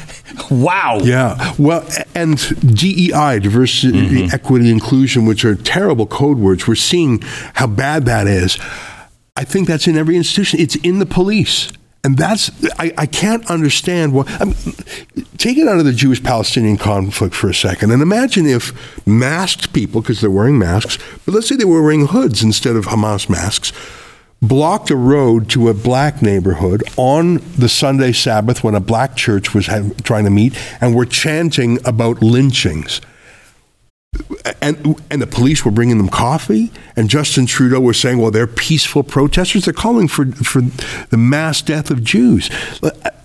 [0.52, 1.00] wow.
[1.04, 1.54] Yeah.
[1.58, 2.38] Well, and
[2.76, 4.36] DEI, diversity, mm-hmm.
[4.36, 7.19] equity, inclusion, which are terrible code words, we're seeing
[7.54, 8.58] how bad that is.
[9.36, 10.60] I think that's in every institution.
[10.60, 11.71] It's in the police.
[12.04, 14.56] And that's, I, I can't understand what, I mean,
[15.38, 19.73] take it out of the Jewish Palestinian conflict for a second and imagine if masked
[19.73, 23.30] people, because they're wearing masks, but let's say they were wearing hoods instead of Hamas
[23.30, 23.73] masks,
[24.41, 29.54] blocked a road to a black neighborhood on the Sunday Sabbath when a black church
[29.54, 33.02] was ha- trying to meet and were chanting about lynchings.
[34.62, 38.47] And, and the police were bringing them coffee, and Justin Trudeau was saying, well, they're
[38.47, 39.65] peaceful protesters.
[39.65, 42.50] They're calling for, for the mass death of Jews.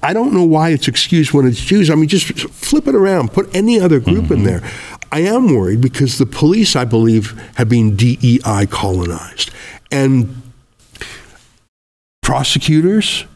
[0.03, 1.89] I don't know why it's excused when it's Jews.
[1.89, 4.45] I mean, just flip it around, put any other group in mm-hmm.
[4.45, 4.63] there.
[5.13, 9.51] I am worried because the police, I believe, have been DEI colonized.
[9.91, 10.43] And
[12.33, 13.27] prosecutors,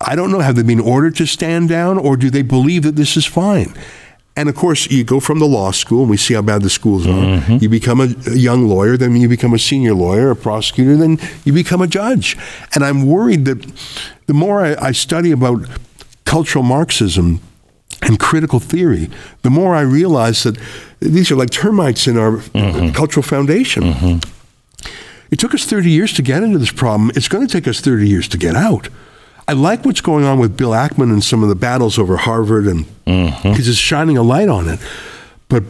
[0.00, 2.94] I don't know, have they been ordered to stand down or do they believe that
[2.94, 3.74] this is fine?
[4.36, 6.70] And of course, you go from the law school, and we see how bad the
[6.70, 7.10] schools are.
[7.10, 7.56] Mm-hmm.
[7.60, 11.18] You become a, a young lawyer, then you become a senior lawyer, a prosecutor, then
[11.44, 12.36] you become a judge.
[12.76, 13.60] And I'm worried that
[14.26, 15.66] the more I, I study about
[16.24, 17.40] cultural Marxism
[18.02, 19.10] and critical theory,
[19.42, 20.56] the more I realize that
[21.00, 22.94] these are like termites in our mm-hmm.
[22.94, 23.82] cultural foundation.
[23.82, 24.30] Mm-hmm.
[25.30, 27.10] It took us 30 years to get into this problem.
[27.14, 28.88] It's going to take us 30 years to get out.
[29.46, 32.66] I like what's going on with Bill Ackman and some of the battles over Harvard,
[32.66, 33.50] and mm-hmm.
[33.50, 34.80] because it's shining a light on it.
[35.48, 35.64] But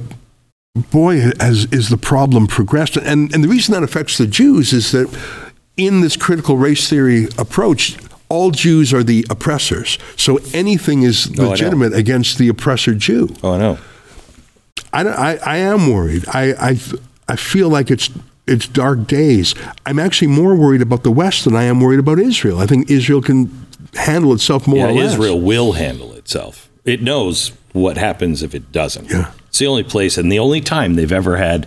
[0.91, 4.93] boy, has is the problem progressed, and and the reason that affects the Jews is
[4.93, 5.09] that
[5.77, 7.97] in this critical race theory approach.
[8.31, 13.29] All Jews are the oppressors, so anything is Oh, legitimate against the oppressor Jew.
[13.45, 13.79] Oh, I know.
[14.93, 16.25] I, don't- I, I am worried.
[16.29, 16.79] I, I,
[17.29, 18.11] I feel like it's
[18.47, 19.55] it's dark days.
[19.87, 22.59] I'm actually more worried about the West than I am worried about Israel.
[22.59, 25.13] I think Israel can handle itself more Yeah, or less.
[25.13, 26.69] Israel will handle itself.
[26.85, 29.11] It knows what happens if it doesn't.
[29.11, 29.33] Yeah.
[29.49, 31.67] It's the only place and the only time they've ever had.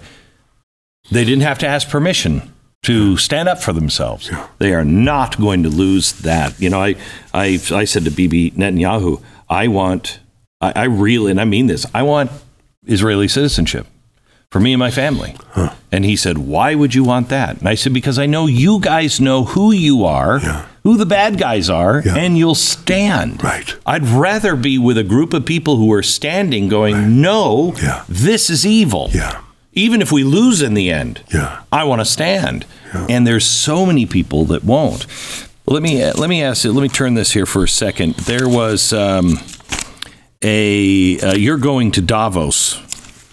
[1.10, 4.30] They didn't have to ask permission to stand up for themselves.
[4.30, 4.47] Yeah.
[4.60, 6.60] They are not going to lose that.
[6.60, 6.95] You know, I,
[7.34, 10.20] I, I said to Bibi Netanyahu, I want,
[10.62, 12.30] I, I really, and I mean this, I want
[12.86, 13.88] Israeli citizenship
[14.52, 15.36] for me and my family.
[15.91, 17.58] And he said, Why would you want that?
[17.60, 20.66] And I said, Because I know you guys know who you are, Yeah.
[20.84, 22.16] who the bad guys are, Yeah.
[22.16, 23.43] and you'll stand.
[23.43, 23.76] Right.
[23.86, 28.04] I'd rather be with a group of people who are standing going, No, Yeah.
[28.08, 29.10] this is evil.
[29.14, 29.39] Yeah.
[29.74, 31.60] Even if we lose in the end, Yeah.
[31.72, 32.66] I want to stand.
[33.10, 35.06] And there's so many people that won't.
[35.68, 36.72] Let me let me ask you.
[36.72, 38.16] Let me turn this here for a second.
[38.16, 39.39] There was um,
[40.41, 42.80] a uh, you're going to Davos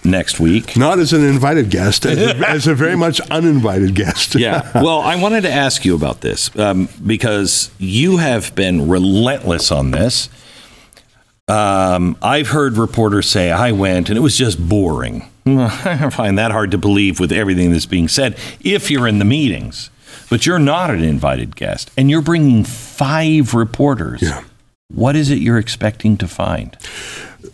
[0.04, 0.76] next week.
[0.76, 4.34] Not as an invited guest, as a, as a very much uninvited guest.
[4.34, 4.70] Yeah.
[4.74, 9.90] Well, I wanted to ask you about this um, because you have been relentless on
[9.90, 10.28] this.
[11.46, 15.28] Um, I've heard reporters say, I went and it was just boring.
[15.46, 19.24] I find that hard to believe with everything that's being said if you're in the
[19.24, 19.90] meetings.
[20.30, 24.22] But you're not an invited guest and you're bringing five reporters.
[24.22, 24.42] Yeah.
[24.88, 26.76] What is it you're expecting to find?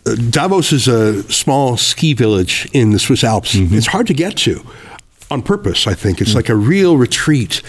[0.05, 3.55] Uh, Davos is a small ski village in the Swiss Alps.
[3.55, 3.77] Mm-hmm.
[3.77, 4.65] It's hard to get to
[5.31, 6.21] on purpose, I think.
[6.21, 6.37] It's mm.
[6.37, 7.63] like a real retreat.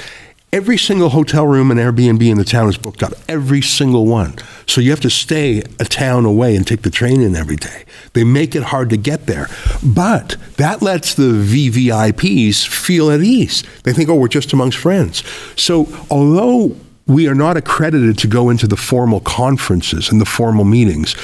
[0.51, 4.33] Every single hotel room and Airbnb in the town is booked up, every single one.
[4.67, 7.85] So you have to stay a town away and take the train in every day.
[8.13, 9.47] They make it hard to get there.
[9.81, 13.63] But that lets the VVIPs feel at ease.
[13.83, 15.23] They think, oh, we're just amongst friends.
[15.55, 16.75] So although
[17.11, 21.15] we are not accredited to go into the formal conferences and the formal meetings,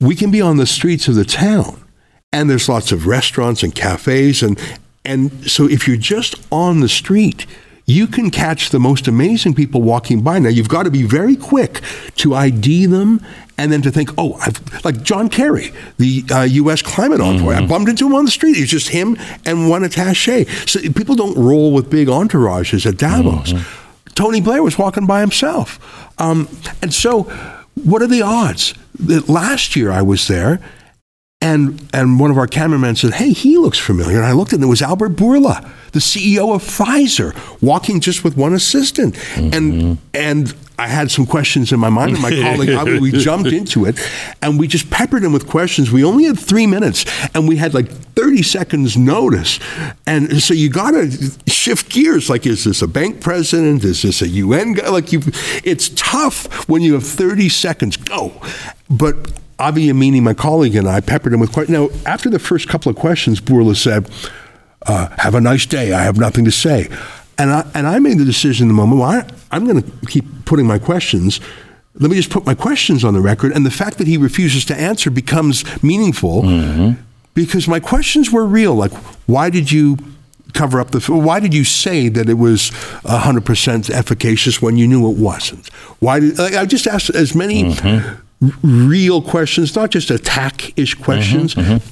[0.00, 1.80] we can be on the streets of the town
[2.32, 4.58] and there's lots of restaurants and cafes and
[5.04, 7.46] and so if you're just on the street
[7.86, 10.38] you can catch the most amazing people walking by.
[10.38, 11.80] Now you've got to be very quick
[12.16, 13.24] to id them
[13.58, 17.54] and then to think oh I've, like john kerry the uh, u.s climate envoy.
[17.54, 18.56] I bumped into him on the street.
[18.56, 20.44] It's just him and one attache.
[20.66, 23.52] So people don't roll with big entourages at davos
[24.14, 25.78] Tony Blair was walking by himself.
[26.20, 26.48] Um,
[26.82, 27.24] and so,
[27.84, 30.60] what are the odds that last year I was there
[31.42, 34.16] and, and one of our cameramen said, Hey, he looks familiar.
[34.16, 38.36] And I looked and it was Albert Bourla, the CEO of Pfizer, walking just with
[38.36, 39.16] one assistant.
[39.54, 43.50] And, and I had some questions in my mind, and my colleague, I- we jumped
[43.52, 43.98] into it,
[44.40, 45.90] and we just peppered him with questions.
[45.90, 47.04] We only had three minutes,
[47.34, 49.60] and we had like 30 seconds notice.
[50.06, 51.10] And so you got to
[51.46, 52.30] shift gears.
[52.30, 53.84] Like, is this a bank president?
[53.84, 54.88] Is this a UN guy?
[54.88, 55.20] Like, you,
[55.64, 57.96] it's tough when you have 30 seconds.
[57.98, 58.32] Go.
[58.88, 59.16] But
[59.58, 61.76] Avi Yemini, my colleague, and I peppered him with questions.
[61.78, 64.08] Now, after the first couple of questions, Bourla said,
[64.86, 65.92] uh, "Have a nice day.
[65.92, 66.88] I have nothing to say."
[67.40, 69.00] And I and I made the decision in the moment.
[69.00, 71.40] Well, I, I'm going to keep putting my questions.
[71.94, 73.52] Let me just put my questions on the record.
[73.52, 77.00] And the fact that he refuses to answer becomes meaningful mm-hmm.
[77.32, 78.74] because my questions were real.
[78.74, 78.92] Like,
[79.26, 79.96] why did you
[80.52, 81.00] cover up the?
[81.00, 82.68] Why did you say that it was
[83.04, 85.68] 100 percent efficacious when you knew it wasn't?
[85.98, 88.46] Why did like, I just asked as many mm-hmm.
[88.46, 91.54] r- real questions, not just attack-ish questions.
[91.54, 91.86] Mm-hmm,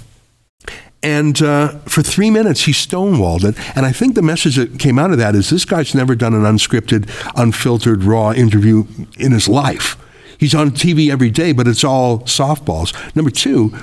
[1.03, 3.77] And uh, for three minutes, he stonewalled it.
[3.77, 6.35] And I think the message that came out of that is this guy's never done
[6.35, 8.85] an unscripted, unfiltered, raw interview
[9.17, 9.97] in his life.
[10.39, 12.95] He's on TV every day, but it's all softballs.
[13.15, 13.77] Number two,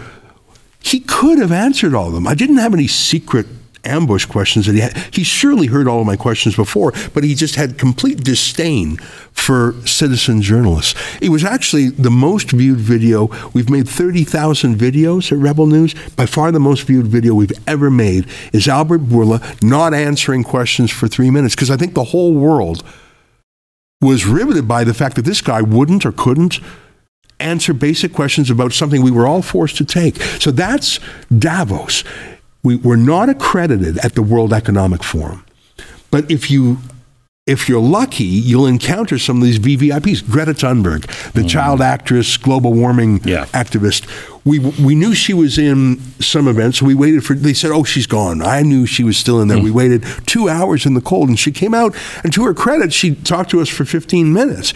[0.81, 2.27] he could have answered all of them.
[2.27, 3.47] I didn't have any secret
[3.85, 4.97] ambush questions that he had.
[5.11, 8.97] He surely heard all of my questions before, but he just had complete disdain
[9.31, 10.99] for citizen journalists.
[11.21, 13.29] It was actually the most viewed video.
[13.53, 15.93] We've made 30,000 videos at Rebel News.
[16.15, 20.91] By far the most viewed video we've ever made is Albert Bourla not answering questions
[20.91, 22.83] for three minutes because I think the whole world
[24.01, 26.59] was riveted by the fact that this guy wouldn't or couldn't
[27.39, 30.21] answer basic questions about something we were all forced to take.
[30.39, 30.99] So that's
[31.37, 32.03] Davos.
[32.65, 35.45] We, we're not accredited at the World Economic Forum.
[36.09, 36.79] But if you
[37.45, 40.27] if you're lucky, you'll encounter some of these VVIPs.
[40.27, 41.01] Greta Thunberg,
[41.33, 41.49] the mm.
[41.49, 43.45] child actress, global warming Yeah.
[43.53, 44.07] activist.
[44.45, 47.33] We we knew she was in some events, so we waited for.
[47.33, 49.57] They said, "Oh, she's gone." I knew she was still in there.
[49.57, 51.95] We waited two hours in the cold, and she came out.
[52.23, 54.71] And to her credit, she talked to us for 15 minutes.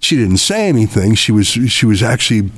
[0.00, 1.14] She didn't say anything.
[1.14, 2.50] She was she was actually.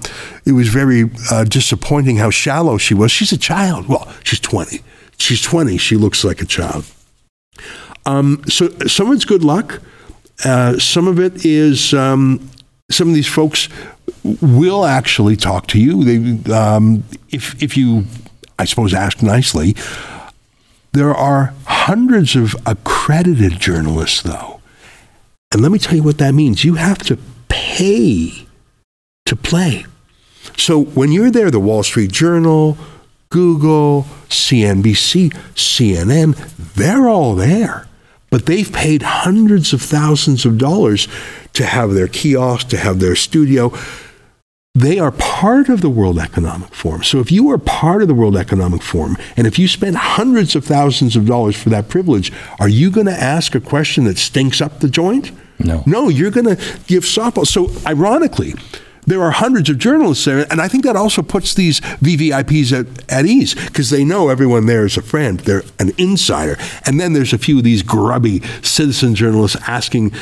[0.47, 3.13] It was very uh, disappointing how shallow she was.
[3.13, 3.87] She's a child.
[3.87, 4.81] Well, she's 20.
[5.19, 5.77] She's 20.
[5.77, 6.87] She looks like a child.
[8.07, 9.83] Um, so some of it's good luck.
[10.45, 12.49] Uh, some of it is um,
[12.91, 13.69] some of these folks
[14.25, 16.05] will actually talk to you.
[16.05, 18.05] They, um, if if you,
[18.59, 19.77] I suppose, ask nicely.
[20.93, 24.61] There are hundreds of accredited journalists, though,
[25.53, 26.65] and let me tell you what that means.
[26.65, 27.19] You have to
[27.49, 28.47] pay
[29.27, 29.87] to play.
[30.57, 32.79] So when you're there, the Wall Street Journal,
[33.31, 36.37] Google, CNBC, CNN,
[36.75, 37.89] they're all there.
[38.31, 41.09] But they've paid hundreds of thousands of dollars
[41.55, 43.73] to have their kiosk, to have their studio.
[44.75, 47.05] They are part of the World Economic Forum.
[47.05, 50.57] So if you are part of the World Economic Forum, and if you spend hundreds
[50.57, 54.19] of thousands of dollars for that privilege, are you going to ask a question that
[54.19, 55.31] stinks up the joint?
[55.61, 55.85] No.
[55.87, 56.57] No, you're going to
[56.89, 57.47] give softball.
[57.47, 58.55] So ironically,
[59.07, 63.13] there are hundreds of journalists there, and I think that also puts these VVIPs at,
[63.13, 65.39] at ease because they know everyone there is a friend.
[65.39, 66.57] They're an insider.
[66.85, 70.13] And then there's a few of these grubby citizen journalists asking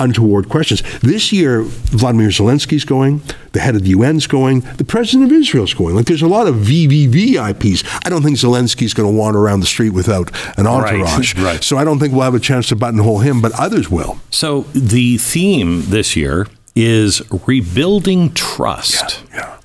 [0.00, 0.82] untoward questions.
[1.00, 3.22] This year, Vladimir Zelensky's going,
[3.52, 5.94] the head of the UN's going, the president of Israel's going.
[5.94, 8.00] Like there's a lot of VVVIPs.
[8.04, 11.34] I don't think Zelensky's going to wander around the street without an entourage.
[11.36, 11.64] Right, right.
[11.64, 14.18] So I don't think we'll have a chance to buttonhole him, but others will.
[14.30, 19.22] So the theme this year is rebuilding trust.
[19.32, 19.58] Yeah.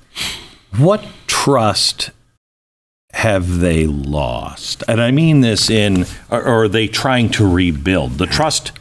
[0.76, 2.10] What trust
[3.12, 4.84] have they lost?
[4.86, 8.72] And I mean this in, or are they trying to rebuild the trust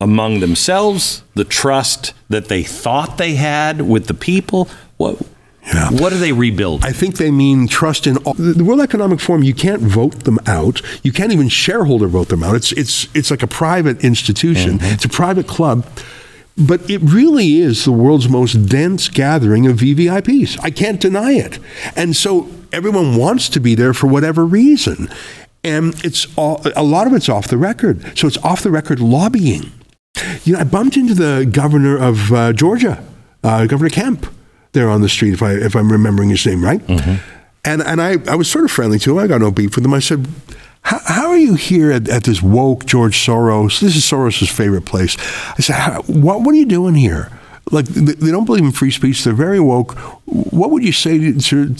[0.00, 4.68] among themselves, the trust that they thought they had with the people?
[4.96, 5.20] What,
[5.66, 5.90] Yeah.
[5.90, 6.84] what are they rebuild?
[6.84, 9.42] I think they mean trust in all, the World Economic Forum.
[9.42, 10.80] You can't vote them out.
[11.02, 12.54] You can't even shareholder vote them out.
[12.54, 14.78] It's it's it's like a private institution.
[14.78, 14.94] Mm-hmm.
[14.94, 15.84] It's a private club.
[16.56, 20.58] But it really is the world's most dense gathering of VVIPs.
[20.62, 21.58] I can't deny it.
[21.94, 25.08] And so everyone wants to be there for whatever reason.
[25.62, 28.18] And it's all, a lot of it's off the record.
[28.18, 29.70] So it's off the record lobbying.
[30.44, 33.02] You know, I bumped into the governor of uh, Georgia,
[33.44, 34.26] uh, Governor Kemp,
[34.72, 36.82] there on the street, if I if I'm remembering his name right.
[37.64, 39.18] And and I, I was sort of friendly to him.
[39.18, 39.94] I got no beef with him.
[39.94, 40.26] I said,
[40.82, 43.80] how, how are you here at, at this woke George Soros?
[43.80, 45.16] This is Soros's favorite place.
[45.58, 47.30] I said, what what are you doing here?
[47.70, 49.24] Like they, they don't believe in free speech.
[49.24, 49.92] They're very woke.
[50.26, 51.74] What would you say to, to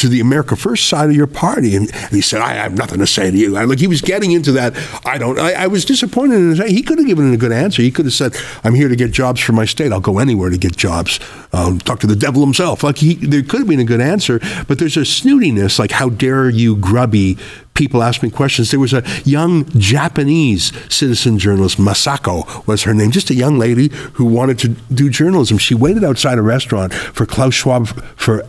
[0.00, 1.76] to the America First side of your party.
[1.76, 3.50] And, and he said, I have nothing to say to you.
[3.50, 4.74] Like he was getting into that.
[5.04, 7.82] I don't, I, I was disappointed in his, he could have given a good answer.
[7.82, 8.34] He could have said,
[8.64, 9.92] I'm here to get jobs for my state.
[9.92, 11.20] I'll go anywhere to get jobs.
[11.52, 12.82] Um, talk to the devil himself.
[12.82, 16.08] Like he, there could have been a good answer, but there's a snootiness, like how
[16.08, 17.36] dare you grubby
[17.74, 18.70] people ask me questions.
[18.70, 23.88] There was a young Japanese citizen journalist, Masako was her name, just a young lady
[24.14, 25.58] who wanted to do journalism.
[25.58, 28.44] She waited outside a restaurant for Klaus Schwab for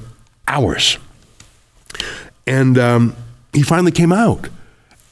[0.47, 0.97] hours.
[2.47, 3.15] And um,
[3.53, 4.49] he finally came out.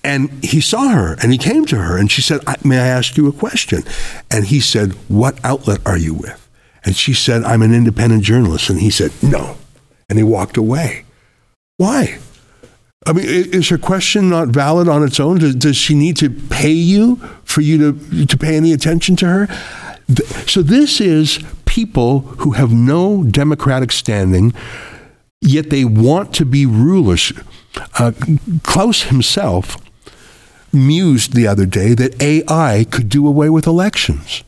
[0.02, 2.88] And he saw her and he came to her and she said, "I- May I
[2.88, 3.84] ask you a question?
[4.32, 6.50] And he said, What outlet are you with?
[6.86, 8.70] And she said, I'm an independent journalist.
[8.70, 9.58] And he said, No.
[10.10, 11.04] And he walked away.
[11.76, 12.18] Why?
[13.06, 15.40] I mean, is her question not valid on its own?
[15.40, 19.26] Does, does she need to pay you for you to, to pay any attention to
[19.26, 19.48] her?
[20.48, 24.54] So, this is people who have no democratic standing,
[25.42, 27.32] yet they want to be rulers.
[27.98, 28.12] Uh,
[28.64, 29.78] Klaus himself
[30.72, 34.44] mused the other day that AI could do away with elections.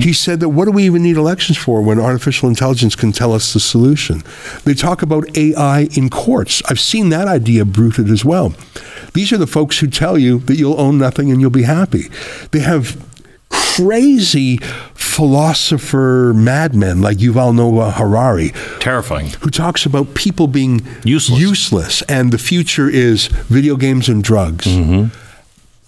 [0.00, 3.32] He said that what do we even need elections for when artificial intelligence can tell
[3.32, 4.22] us the solution?
[4.64, 6.62] They talk about AI in courts.
[6.68, 8.52] I've seen that idea bruited as well.
[9.14, 12.04] These are the folks who tell you that you'll own nothing and you'll be happy.
[12.50, 12.96] They have
[13.76, 14.58] crazy
[14.94, 18.50] philosopher madmen like Yuval Noah Harari
[18.80, 19.28] Terrifying.
[19.40, 21.40] who talks about people being Useless.
[21.40, 24.66] useless and the future is video games and drugs.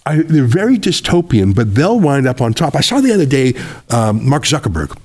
[0.05, 2.75] I, they're very dystopian, but they'll wind up on top.
[2.75, 3.53] I saw the other day
[3.89, 4.97] um, Mark Zuckerberg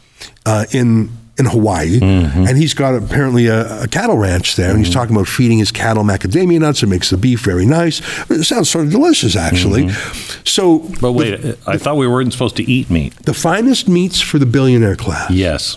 [0.47, 2.47] uh, in in Hawaii, mm-hmm.
[2.47, 5.01] and he's got apparently a, a cattle ranch there, and he's mm-hmm.
[5.01, 6.83] talking about feeding his cattle macadamia nuts.
[6.83, 8.01] It makes the beef very nice.
[8.31, 9.85] It sounds sort of delicious, actually.
[9.85, 10.43] Mm-hmm.
[10.45, 13.15] So, But wait, I thought we weren't supposed to eat meat.
[13.23, 15.77] the finest meats for the billionaire class, Yes.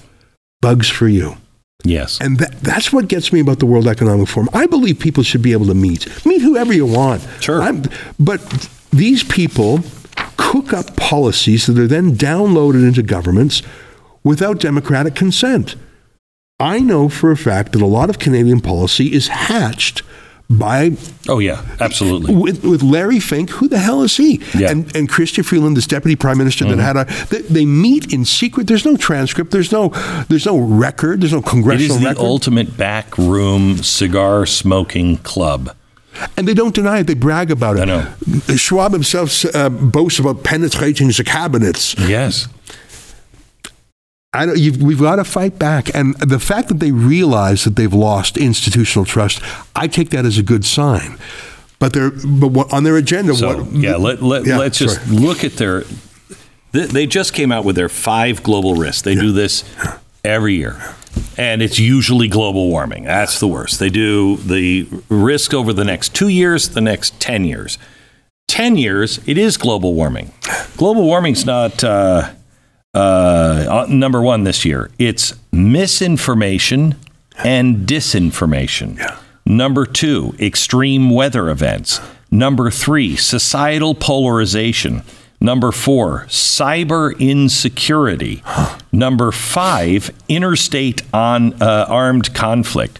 [0.62, 1.38] bugs for you.
[1.84, 2.20] Yes.
[2.20, 4.50] And that, that's what gets me about the World Economic Forum.
[4.54, 6.08] I believe people should be able to meet.
[6.26, 7.26] Meet whoever you want.
[7.40, 7.62] Sure.
[7.62, 7.84] I'm-
[8.20, 9.82] but these people
[10.38, 13.62] cook up policies that are then downloaded into governments
[14.28, 15.76] without democratic consent.
[16.60, 20.02] I know for a fact that a lot of Canadian policy is hatched
[20.50, 20.96] by
[21.28, 21.62] Oh, yeah.
[21.80, 22.34] Absolutely.
[22.34, 24.42] with, with Larry Fink, who the hell is he?
[24.58, 24.72] Yeah.
[24.72, 28.24] And and Chrystia Freeland, this deputy prime minister that had a they, they meet in
[28.26, 28.66] secret.
[28.68, 29.52] There's no transcript.
[29.52, 29.90] There's no
[30.30, 31.20] there's no record.
[31.22, 32.22] There's no It congressional is the record.
[32.24, 35.76] ultimate back room cigar smoking club.
[36.38, 37.08] and they don't deny it.
[37.08, 37.82] They brag about it.
[37.82, 38.56] I know.
[38.56, 41.94] Schwab himself uh, boasts about penetrating the cabinets.
[42.00, 42.48] Yes.
[44.34, 45.94] I don't, you've, we've got to fight back.
[45.96, 49.42] And the fact that they realize that they've lost institutional trust,
[49.76, 51.18] I take that as a good sign.
[51.80, 53.72] But they're but what, on their agenda, So, what?
[53.74, 55.84] yeah, let, let, Yeah, let's just look at their.
[56.72, 59.02] They, they just came out with their five global risks.
[59.04, 59.64] They do this
[60.24, 60.82] every year.
[61.38, 63.04] And it's usually global warming.
[63.06, 63.80] That's the worst.
[63.80, 67.78] They do the risk over the next two years, the next 10 years.
[68.48, 70.32] 10 years, it is global warming.
[70.78, 72.34] Global warming's not uh,
[72.94, 72.98] uh,
[73.70, 74.90] uh, number one this year.
[74.98, 76.96] It's misinformation
[77.44, 78.98] and disinformation.
[78.98, 79.18] Yeah.
[79.46, 82.02] Number two, extreme weather events.
[82.30, 85.04] Number three, societal polarization.
[85.40, 88.44] Number four, cyber insecurity.
[88.92, 93.00] Number five, interstate on uh, armed conflict.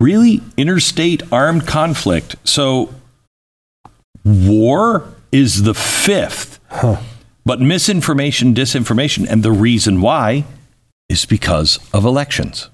[0.00, 2.36] Really, interstate armed conflict.
[2.44, 2.92] So,
[4.24, 6.58] war is the fifth.
[7.44, 10.44] But misinformation, disinformation, and the reason why
[11.08, 12.70] is because of elections.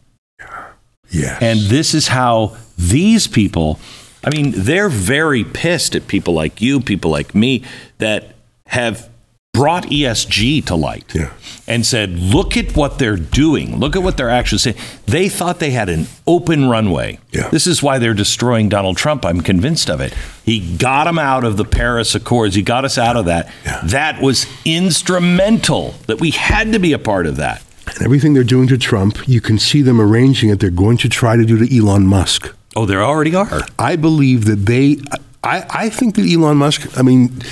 [1.10, 1.42] Yes.
[1.42, 3.80] And this is how these people,
[4.24, 7.64] I mean, they're very pissed at people like you, people like me,
[7.98, 9.09] that have
[9.52, 11.30] brought ESG to light Yeah.
[11.66, 13.78] and said, look at what they're doing.
[13.78, 14.76] Look at what they're actually saying.
[15.06, 17.18] They thought they had an open runway.
[17.32, 17.48] Yeah.
[17.48, 19.24] This is why they're destroying Donald Trump.
[19.24, 20.14] I'm convinced of it.
[20.44, 22.54] He got him out of the Paris Accords.
[22.54, 23.52] He got us out of that.
[23.64, 23.80] Yeah.
[23.84, 27.62] That was instrumental, that we had to be a part of that.
[27.86, 30.60] and everything they're doing to Trump, you can see them arranging it.
[30.60, 32.54] They're going to try to do to Elon Musk.
[32.76, 33.62] Oh, there already are.
[33.80, 34.98] I believe that they,
[35.42, 37.42] I, I think that Elon Musk, I mean,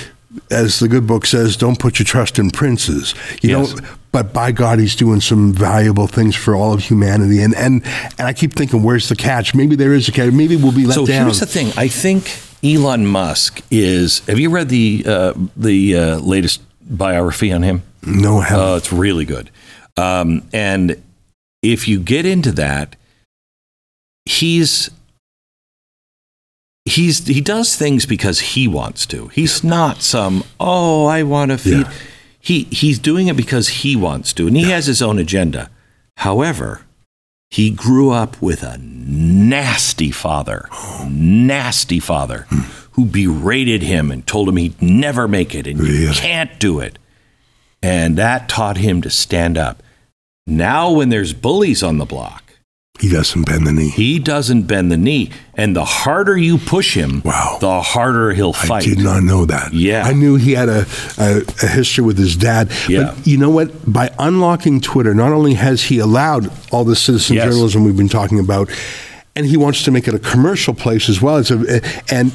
[0.51, 3.13] as the good book says, don't put your trust in princes.
[3.41, 3.75] You Yes.
[3.75, 7.41] know, but by God, he's doing some valuable things for all of humanity.
[7.41, 7.83] And and
[8.17, 9.53] and I keep thinking, where's the catch?
[9.53, 10.31] Maybe there is a catch.
[10.33, 11.21] Maybe we'll be let so down.
[11.21, 11.71] So here's the thing.
[11.77, 12.31] I think
[12.63, 14.19] Elon Musk is.
[14.27, 17.83] Have you read the uh, the uh, latest biography on him?
[18.05, 18.59] no hell.
[18.61, 19.51] Oh, it's really good.
[19.97, 21.01] Um, and
[21.61, 22.95] if you get into that,
[24.25, 24.89] he's
[26.89, 29.27] he's he does things because he wants to.
[29.29, 31.85] He's not some oh I want to feed.
[31.85, 31.93] Yeah.
[32.39, 35.69] He he's doing it because he wants to, and he has his own agenda.
[36.17, 36.81] However,
[37.49, 40.69] he grew up with a nasty father,
[41.07, 42.61] nasty father, hmm.
[42.91, 46.99] who berated him and told him he'd never make it and you can't do it.
[47.81, 49.81] And that taught him to stand up.
[50.45, 52.48] Now, when there's bullies on the block,
[52.99, 53.89] he doesn't bend the knee.
[53.89, 55.31] he doesn't bend the knee.
[55.55, 57.57] And the harder you push him, Wow.
[57.59, 58.83] the harder he'll fight.
[58.83, 59.73] I did not know that.
[59.73, 60.03] Yeah.
[60.03, 60.85] I knew he had a,
[61.17, 62.71] a, a history with his dad.
[62.87, 63.13] Yeah.
[63.15, 63.91] But you know what?
[63.91, 67.45] By unlocking Twitter, not only has he allowed all the citizen Yes.
[67.45, 68.69] journalism we've been talking about,
[69.35, 71.37] and he wants to make it a commercial place as well.
[71.37, 71.81] It's a,
[72.13, 72.31] and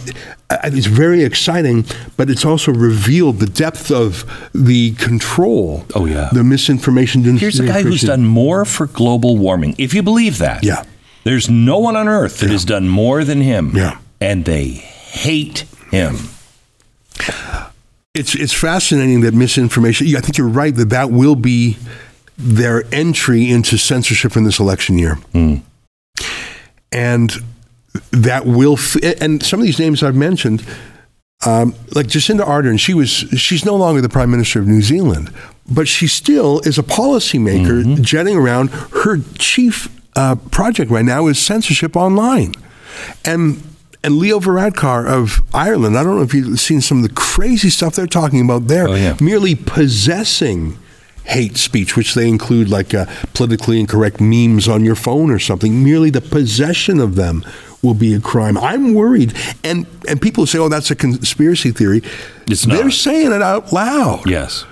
[0.51, 1.84] it's very exciting,
[2.16, 4.24] but it's also revealed the depth of
[4.55, 5.84] the control.
[5.95, 6.28] Oh, yeah.
[6.32, 7.22] The misinformation.
[7.36, 9.74] Here's a guy who's done more for global warming.
[9.78, 10.84] If you believe that, Yeah.
[11.24, 13.72] there's no one on earth that has done more than him.
[13.74, 13.99] Yeah.
[14.20, 16.16] And they hate him.
[18.14, 20.07] It's it's fascinating that misinformation.
[20.16, 21.76] I think you're right that that will be
[22.38, 25.57] their entry into censorship in this election year, hmm.
[26.92, 27.32] and
[28.11, 28.74] that will.
[28.74, 30.64] F- and some of these names I've mentioned,
[31.47, 35.32] um, like Jacinda Ardern, she was she's no longer the prime minister of New Zealand,
[35.70, 38.68] but she still is a policymaker jetting around.
[38.70, 42.55] Her chief uh, project right now is censorship online,
[43.24, 43.62] and
[44.03, 45.97] and Leo Varadkar of Ireland.
[45.97, 48.88] I don't know if you've seen some of the crazy stuff they're talking about there.
[48.88, 49.16] Oh, yeah.
[49.20, 50.78] Merely possessing
[51.24, 55.82] hate speech, which they include like uh, politically incorrect memes on your phone or something.
[55.82, 57.42] Merely the possession of them
[57.85, 58.59] will be a crime.
[58.59, 62.03] I'm worried, and and people say, "Oh, that's a conspiracy theory."
[62.49, 62.78] It's not.
[62.78, 64.28] They're saying it out loud.
[64.28, 64.64] Yes.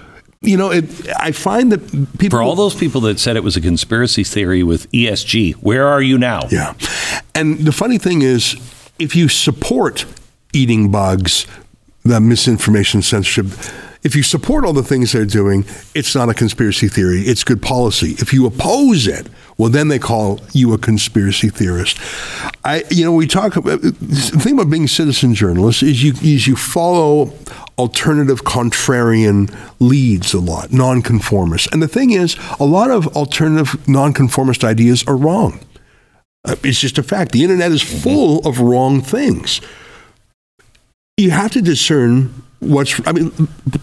[0.45, 0.85] You know, it,
[1.17, 4.65] I find that people For all those people that said it was a conspiracy theory
[4.65, 6.49] with ESG, where are you now?
[6.51, 6.75] Yeah.
[7.33, 8.57] And the funny thing is,
[8.99, 10.05] if you support
[10.53, 11.47] eating bugs,
[12.03, 13.47] the misinformation, censorship,
[14.03, 17.21] if you support all the things they're doing, it's not a conspiracy theory.
[17.23, 18.17] It's good policy.
[18.19, 19.29] If you oppose it,
[19.59, 21.99] well, then they call you a conspiracy theorist.
[22.65, 26.47] I, you know, we talk about the thing about being citizen journalists is you is
[26.47, 27.33] you follow
[27.79, 31.69] alternative contrarian leads a lot, nonconformists.
[31.73, 35.61] And the thing is, a lot of alternative nonconformist ideas are wrong.
[36.45, 37.33] Uh, It's just a fact.
[37.33, 39.61] The internet is full of wrong things.
[41.17, 43.33] You have to discern what's, I mean,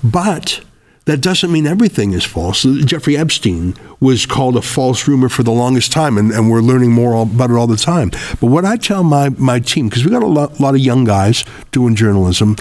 [0.03, 0.61] but
[1.09, 2.61] that doesn't mean everything is false.
[2.61, 6.91] Jeffrey Epstein was called a false rumor for the longest time, and, and we're learning
[6.91, 8.11] more about it all the time.
[8.39, 11.05] But what I tell my, my team, because we got a lot, lot of young
[11.05, 12.57] guys doing journalism,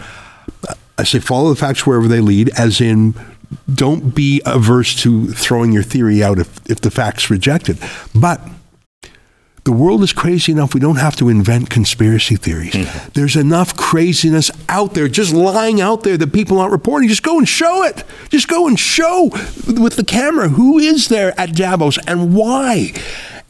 [0.96, 3.14] I say follow the facts wherever they lead, as in
[3.72, 7.76] don't be averse to throwing your theory out if, if the fact's reject it.
[8.14, 8.40] But
[9.68, 12.72] the world is crazy enough we don't have to invent conspiracy theories.
[12.72, 13.10] Mm-hmm.
[13.12, 17.06] There's enough craziness out there, just lying out there that people aren't reporting.
[17.06, 18.02] Just go and show it.
[18.30, 19.28] Just go and show
[19.66, 22.94] with the camera who is there at Davos and why.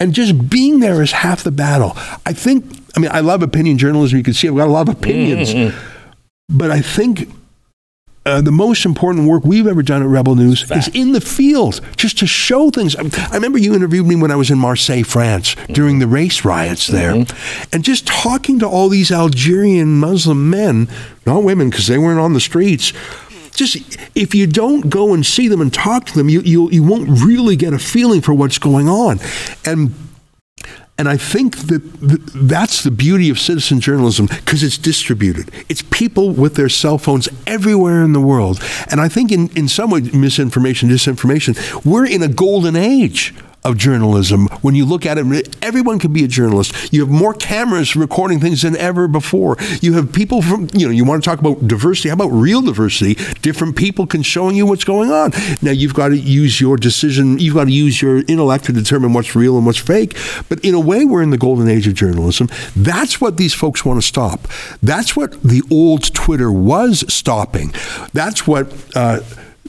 [0.01, 1.93] And just being there is half the battle.
[2.27, 2.65] I think,
[2.97, 4.19] I mean, I love opinion journalism.
[4.19, 5.55] You can see I've got a lot of opinions.
[5.55, 5.79] Mm-hmm.
[6.59, 7.31] But I think
[8.29, 10.89] uh, the most important work we've ever done at Rebel News Fact.
[10.89, 12.95] is in the field, just to show things.
[12.95, 15.73] I remember you interviewed me when I was in Marseille, France, mm-hmm.
[15.73, 17.69] during the race riots there, mm-hmm.
[17.73, 20.89] and just talking to all these Algerian Muslim men,
[21.27, 22.93] not women, because they weren't on the streets
[23.55, 23.77] just
[24.15, 27.09] if you don't go and see them and talk to them, you you you won't
[27.09, 29.19] really get a feeling for what's going on.
[29.65, 29.93] And
[30.99, 31.81] and I think that
[32.35, 35.53] that's the beauty of citizen journalism because it's distributed.
[35.69, 38.61] It's people with their cell phones everywhere in the world.
[38.91, 43.33] And I think in, in some way, misinformation, disinformation, we're in a golden age
[43.65, 44.47] of journalism.
[44.63, 46.93] When you look at it, everyone can be a journalist.
[46.93, 49.57] You have more cameras recording things than ever before.
[49.81, 52.09] You have people from, you know, you want to talk about diversity.
[52.09, 53.15] How about real diversity?
[53.43, 55.33] Different people can showing you what's going on.
[55.61, 57.39] Now you've got to use your decision.
[57.39, 60.17] You've got to use your intellect to determine what's real and what's fake.
[60.49, 62.49] But in a way, we're in the golden age of journalism.
[62.77, 64.47] That's what these folks want to stop.
[64.83, 67.73] That's what the old Twitter was stopping.
[68.13, 68.73] That's what.
[68.95, 69.21] Uh,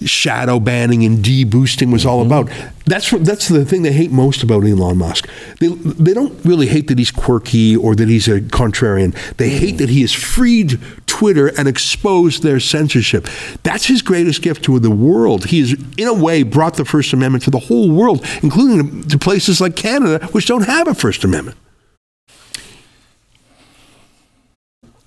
[0.06, 2.32] shadow banning and deboosting was all mm-hmm.
[2.32, 2.74] about.
[2.86, 5.30] That's that's the thing they hate most about Elon Musk.
[5.60, 9.14] They they don't really hate that he's quirky or that he's a contrarian.
[9.38, 9.78] They hate mm-hmm.
[9.78, 13.28] that he has freed Twitter and exposed their censorship.
[13.64, 15.46] That's his greatest gift to the world.
[15.46, 19.18] He has, in a way, brought the First Amendment to the whole world, including to
[19.18, 21.58] places like Canada, which don't have a First Amendment.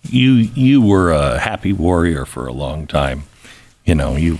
[0.08, 3.22] You you were a happy warrior for a long time.
[3.84, 4.38] You know you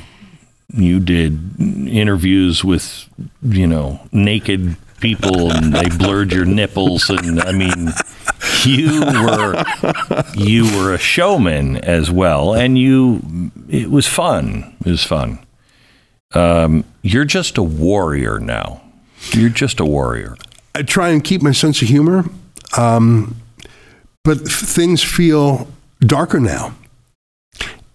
[0.72, 3.08] you did interviews with
[3.42, 7.92] you know naked people and they blurred your nipples and I mean
[8.64, 9.64] you were
[10.34, 15.38] you were a showman as well and you it was fun it was fun.
[16.34, 18.80] Um, you're just a warrior now.
[19.32, 20.34] You're just a warrior.
[20.74, 22.24] I try and keep my sense of humor
[22.78, 23.36] um,
[24.24, 25.68] but things feel
[26.00, 26.74] darker now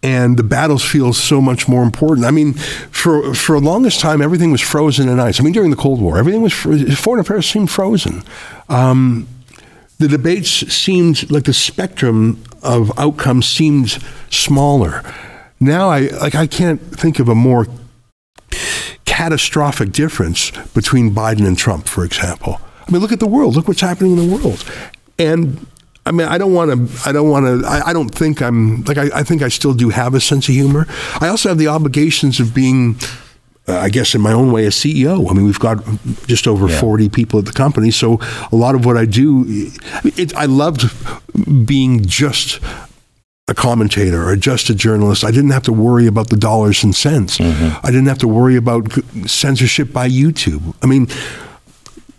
[0.03, 2.25] and the battles feel so much more important.
[2.25, 5.39] I mean, for for the longest time, everything was frozen in ice.
[5.39, 6.91] I mean, during the Cold War, everything was frozen.
[6.91, 8.23] foreign affairs seemed frozen.
[8.69, 9.27] Um,
[9.99, 13.97] the debates seemed like the spectrum of outcomes seemed
[14.29, 15.03] smaller.
[15.59, 17.67] Now, I like I can't think of a more
[19.05, 22.61] catastrophic difference between Biden and Trump, for example.
[22.87, 23.55] I mean, look at the world.
[23.55, 24.63] Look what's happening in the world,
[25.17, 25.65] and
[26.07, 27.09] I mean, I don't want to.
[27.09, 27.67] I don't want to.
[27.67, 28.97] I, I, don't think I'm like.
[28.97, 30.87] I, I, think I still do have a sense of humor.
[31.19, 32.95] I also have the obligations of being,
[33.67, 35.29] uh, I guess, in my own way, a CEO.
[35.29, 35.83] I mean, we've got
[36.25, 36.79] just over yeah.
[36.79, 38.19] forty people at the company, so
[38.53, 39.43] a lot of what I do,
[40.05, 40.85] it, I loved
[41.67, 42.61] being just
[43.49, 45.25] a commentator or just a journalist.
[45.25, 47.37] I didn't have to worry about the dollars and cents.
[47.37, 47.85] Mm-hmm.
[47.85, 48.93] I didn't have to worry about
[49.25, 50.73] censorship by YouTube.
[50.81, 51.07] I mean,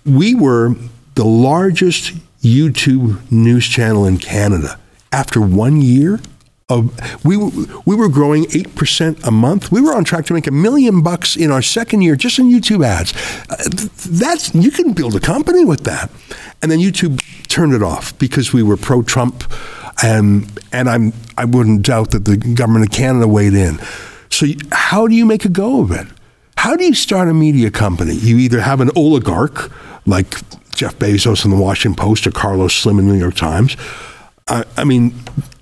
[0.05, 0.75] we were
[1.15, 2.13] the largest
[2.43, 4.79] YouTube news channel in Canada.
[5.13, 6.21] After one year
[6.69, 6.93] of
[7.25, 7.37] we
[7.87, 9.73] we were growing eight percent a month.
[9.73, 12.51] We were on track to make a million bucks in our second year just in
[12.51, 13.15] YouTube ads.
[13.49, 13.57] Uh,
[14.11, 16.11] that's you can build a company with that.
[16.61, 19.45] And then YouTube turned it off because we were pro Trump,
[20.03, 23.79] and and I'm I wouldn't doubt that the government of Canada weighed in.
[24.31, 26.07] So how do you make a go of it?
[26.59, 28.15] How do you start a media company?
[28.15, 29.71] You either have an oligarch
[30.07, 30.29] like
[30.75, 33.77] Jeff Bezos in the Washington Post or Carlos Slim in the New York Times.
[34.49, 35.15] I, I mean,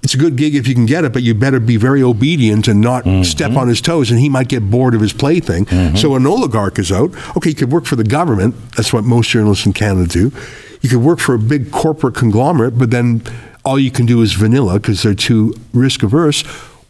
[0.02, 2.66] it's a good gig if you can get it, but you better be very obedient
[2.66, 3.24] and not mm-hmm.
[3.24, 5.66] step on his toes, and he might get bored of his plaything.
[5.66, 5.96] Mm-hmm.
[5.96, 7.10] So an oligarch is out.
[7.36, 8.54] Okay, you could work for the government.
[8.74, 10.32] That's what most journalists in Canada do.
[10.80, 13.22] You could work for a big corporate conglomerate, but then
[13.66, 16.42] all you can do is vanilla because they're too risk averse.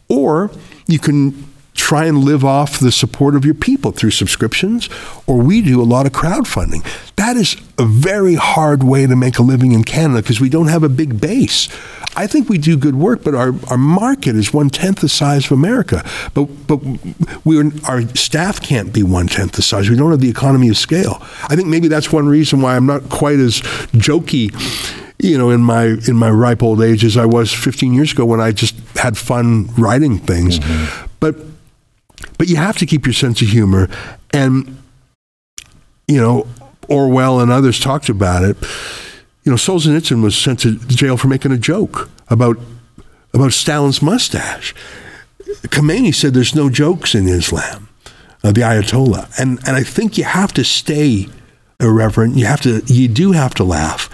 [0.07, 0.49] Or
[0.87, 1.43] you can
[1.87, 4.89] try and live off the support of your people through subscriptions,
[5.25, 6.83] or we do a lot of crowdfunding.
[7.15, 10.67] That is a very hard way to make a living in Canada because we don't
[10.67, 11.69] have a big base.
[12.13, 15.45] I think we do good work, but our, our market is one tenth the size
[15.45, 16.03] of America.
[16.33, 16.79] But but
[17.45, 19.89] we our staff can't be one tenth the size.
[19.89, 21.21] We don't have the economy of scale.
[21.43, 23.61] I think maybe that's one reason why I'm not quite as
[23.93, 24.51] jokey
[25.19, 28.25] you know, in my in my ripe old age as I was 15 years ago
[28.25, 30.59] when I just had fun writing things.
[30.59, 31.05] Mm-hmm.
[31.19, 31.37] But
[32.37, 33.89] but you have to keep your sense of humor.
[34.33, 34.81] And,
[36.07, 36.47] you know,
[36.87, 38.57] Orwell and others talked about it.
[39.43, 42.57] You know, Solzhenitsyn was sent to jail for making a joke about
[43.33, 44.73] about Stalin's mustache.
[45.67, 47.87] Khomeini said there's no jokes in Islam,
[48.43, 51.27] uh, the Ayatollah, and and I think you have to stay
[51.79, 52.35] irreverent.
[52.35, 54.09] You have to, you do have to laugh,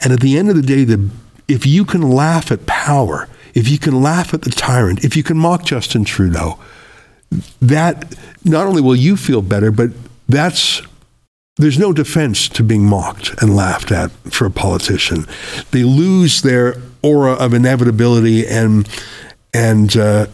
[0.00, 1.10] and at the end of the day, the
[1.48, 5.22] if you can laugh at power, if you can laugh at the tyrant, if you
[5.22, 6.58] can mock Justin Trudeau,
[7.60, 8.14] that
[8.44, 9.90] not only will you feel better, but
[10.28, 10.82] that's
[11.58, 15.26] there's no defense to being mocked and laughed at for a politician.
[15.70, 18.88] They lose their aura of inevitability and
[19.54, 20.26] and uh,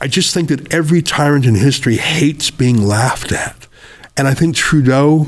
[0.00, 3.66] I just think that every tyrant in history hates being laughed at.
[4.16, 5.26] And I think Trudeau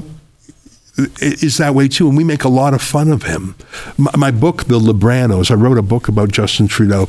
[0.97, 3.55] is that way too, and we make a lot of fun of him.
[3.97, 7.09] My, my, book, The Libranos, I wrote a book about Justin Trudeau.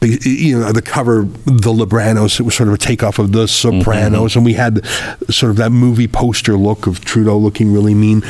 [0.00, 4.32] You know, the cover, The Libranos, it was sort of a takeoff of The Sopranos,
[4.32, 4.38] mm-hmm.
[4.38, 4.84] and we had
[5.30, 8.22] sort of that movie poster look of Trudeau looking really mean.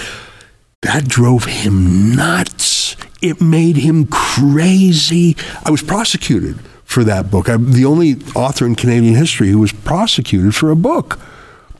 [0.82, 2.96] That drove him nuts.
[3.22, 5.36] It made him crazy.
[5.64, 7.48] I was prosecuted for that book.
[7.48, 11.18] I'm the only author in Canadian history who was prosecuted for a book.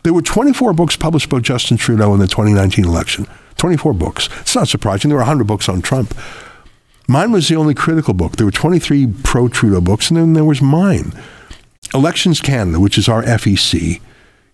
[0.02, 3.26] There were 24 books published about Justin Trudeau in the 2019 election.
[3.56, 4.28] 24 books.
[4.40, 5.08] It's not surprising.
[5.08, 6.14] There were 100 books on Trump.
[7.06, 8.36] Mine was the only critical book.
[8.36, 11.12] There were 23 pro Trudeau books, and then there was mine.
[11.94, 14.00] Elections Canada, which is our FEC,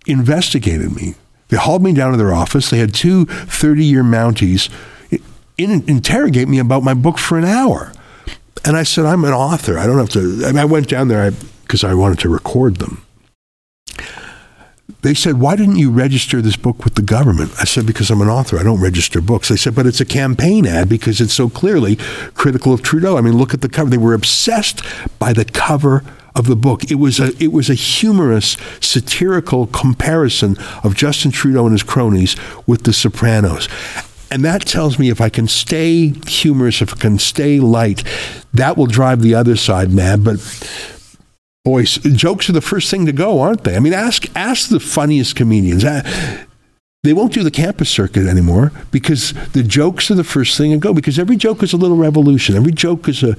[0.06, 1.14] investigated me.
[1.48, 2.68] They hauled me down to their office.
[2.68, 4.68] They had two 30 year Mounties
[5.56, 7.92] in, interrogate me about my book for an hour.
[8.64, 9.78] And I said, I'm an author.
[9.78, 10.42] I don't have to.
[10.44, 11.30] I, mean, I went down there
[11.62, 13.04] because I, I wanted to record them
[15.02, 17.52] they said, Why didn't you register this book with the government?
[17.58, 18.58] I said, Because I'm an author.
[18.58, 19.48] I don't register books.
[19.48, 21.96] They said, But it's a campaign ad because it's so clearly
[22.34, 23.16] critical of Trudeau.
[23.16, 23.90] I mean, look at the cover.
[23.90, 24.82] They were obsessed
[25.18, 26.02] by the cover
[26.34, 26.90] of the book.
[26.90, 32.36] It was a it was a humorous, satirical comparison of Justin Trudeau and his cronies
[32.66, 33.68] with the Sopranos.
[34.30, 38.04] And that tells me if I can stay humorous, if I can stay light,
[38.52, 40.22] that will drive the other side mad.
[40.22, 40.38] But
[41.64, 43.76] Boys, jokes are the first thing to go, aren't they?
[43.76, 45.84] I mean, ask ask the funniest comedians.
[47.04, 50.78] They won't do the campus circuit anymore because the jokes are the first thing to
[50.78, 50.92] go.
[50.92, 52.56] Because every joke is a little revolution.
[52.56, 53.36] Every joke is a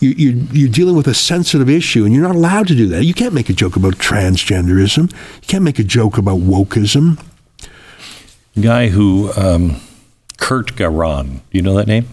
[0.00, 3.04] you, you, you're dealing with a sensitive issue, and you're not allowed to do that.
[3.04, 5.10] You can't make a joke about transgenderism.
[5.10, 7.18] You can't make a joke about wokeism.
[8.60, 9.80] Guy who um,
[10.36, 12.08] Kurt Gerron, you know that name?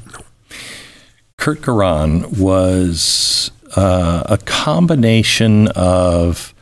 [1.37, 6.53] Kurt Gerron was uh, a combination of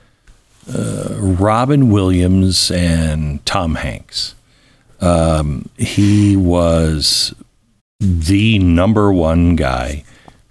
[0.73, 4.35] uh, Robin Williams and Tom Hanks.
[5.01, 7.35] Um, he was
[7.99, 10.03] the number one guy,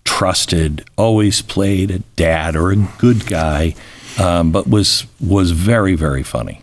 [0.04, 3.74] trusted, always played a dad or a good guy,
[4.20, 6.62] um, but was was very very funny.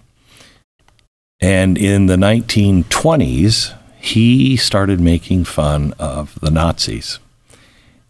[1.41, 7.19] And in the 1920s, he started making fun of the Nazis,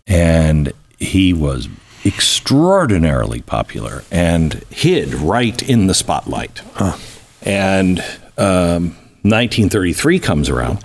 [0.08, 1.70] and he was
[2.06, 6.60] extraordinarily popular and hid right in the spotlight.
[6.74, 6.98] Huh.
[7.42, 8.00] And
[8.38, 10.84] um, 1933 comes around,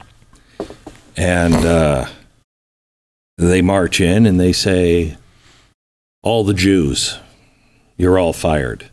[1.17, 2.07] and uh,
[3.39, 5.17] they march in and they say,
[6.23, 7.19] All the Jews,
[7.97, 8.91] you're all fired.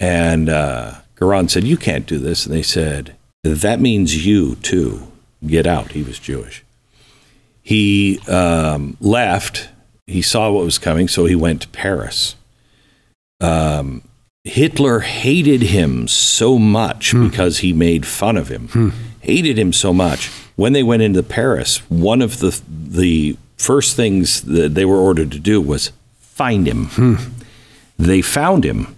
[0.00, 2.46] And uh, Gerron said, You can't do this.
[2.46, 5.10] And they said, That means you too.
[5.46, 5.92] Get out.
[5.92, 6.64] He was Jewish.
[7.62, 9.68] He um, left
[10.08, 12.34] he saw what was coming, so he went to Paris.
[13.40, 14.02] Um,
[14.42, 17.28] Hitler hated him so much hmm.
[17.28, 18.68] because he made fun of him.
[18.68, 18.88] Hmm.
[19.20, 20.28] Hated him so much.
[20.56, 25.30] When they went into Paris, one of the the first things that they were ordered
[25.32, 26.86] to do was find him.
[26.86, 27.14] Hmm.
[27.98, 28.96] They found him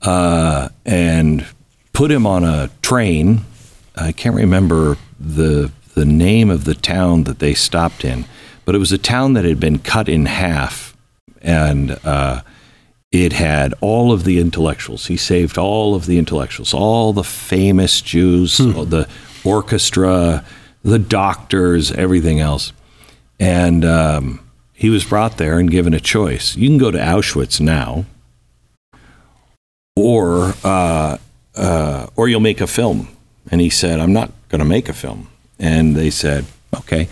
[0.00, 1.46] uh, and
[1.92, 3.42] put him on a train.
[3.94, 8.24] I can't remember the the name of the town that they stopped in
[8.64, 10.96] but it was a town that had been cut in half,
[11.40, 12.42] and uh,
[13.10, 15.06] it had all of the intellectuals.
[15.06, 18.88] He saved all of the intellectuals, all the famous Jews, hmm.
[18.88, 19.08] the
[19.44, 20.44] orchestra,
[20.82, 22.72] the doctors, everything else.
[23.38, 24.40] And um,
[24.72, 26.56] he was brought there and given a choice.
[26.56, 28.06] You can go to Auschwitz now,
[29.94, 31.18] or uh,
[31.54, 33.08] uh, or you'll make a film.
[33.50, 37.08] And he said, "I'm not going to make a film." And they said, "Okay."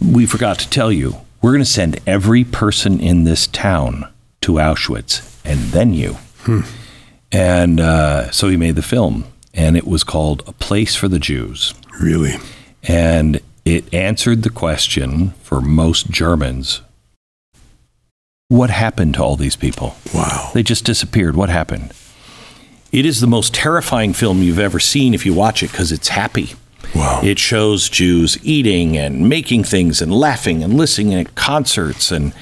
[0.00, 4.52] We forgot to tell you, we're going to send every person in this town to
[4.54, 6.14] Auschwitz and then you.
[6.40, 6.60] Hmm.
[7.30, 11.18] And uh, so he made the film, and it was called A Place for the
[11.18, 11.74] Jews.
[12.00, 12.36] Really?
[12.84, 16.80] And it answered the question for most Germans
[18.48, 19.94] what happened to all these people?
[20.14, 20.50] Wow.
[20.54, 21.36] They just disappeared.
[21.36, 21.92] What happened?
[22.90, 26.08] It is the most terrifying film you've ever seen if you watch it because it's
[26.08, 26.54] happy.
[26.94, 27.20] Wow.
[27.22, 32.32] It shows Jews eating and making things and laughing and listening at concerts and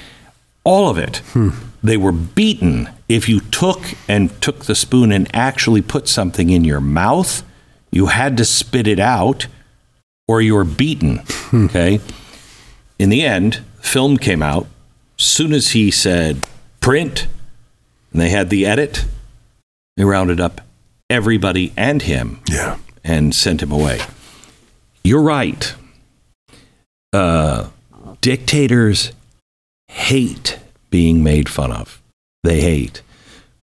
[0.64, 1.18] all of it.
[1.32, 1.50] Hmm.
[1.82, 2.88] They were beaten.
[3.08, 7.44] If you took and took the spoon and actually put something in your mouth,
[7.90, 9.46] you had to spit it out
[10.26, 11.20] or you were beaten.
[11.26, 11.66] Hmm.
[11.66, 12.00] Okay.
[12.98, 14.66] In the end, film came out.
[15.16, 16.42] Soon as he said
[16.80, 17.26] print,
[18.12, 19.04] and they had the edit,
[19.96, 20.60] they rounded up
[21.08, 22.78] everybody and him yeah.
[23.04, 24.00] and sent him away.
[25.06, 25.72] You're right.
[27.12, 27.68] Uh,
[28.20, 29.12] dictators
[29.86, 30.58] hate
[30.90, 32.02] being made fun of.
[32.42, 33.02] They hate.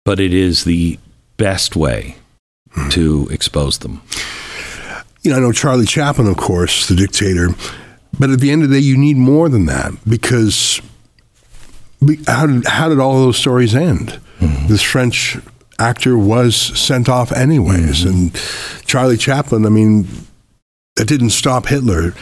[0.05, 0.97] but it is the
[1.37, 2.15] best way
[2.71, 2.89] hmm.
[2.89, 4.01] to expose them.
[5.21, 7.49] You know, I know Charlie Chaplin, of course, the dictator,
[8.19, 10.81] but at the end of the day, you need more than that because
[12.25, 14.19] how did, how did all those stories end?
[14.39, 14.67] Mm-hmm.
[14.67, 15.37] This French
[15.77, 18.09] actor was sent off anyways, mm-hmm.
[18.09, 20.07] and Charlie Chaplin, I mean,
[20.99, 22.13] that didn't stop Hitler.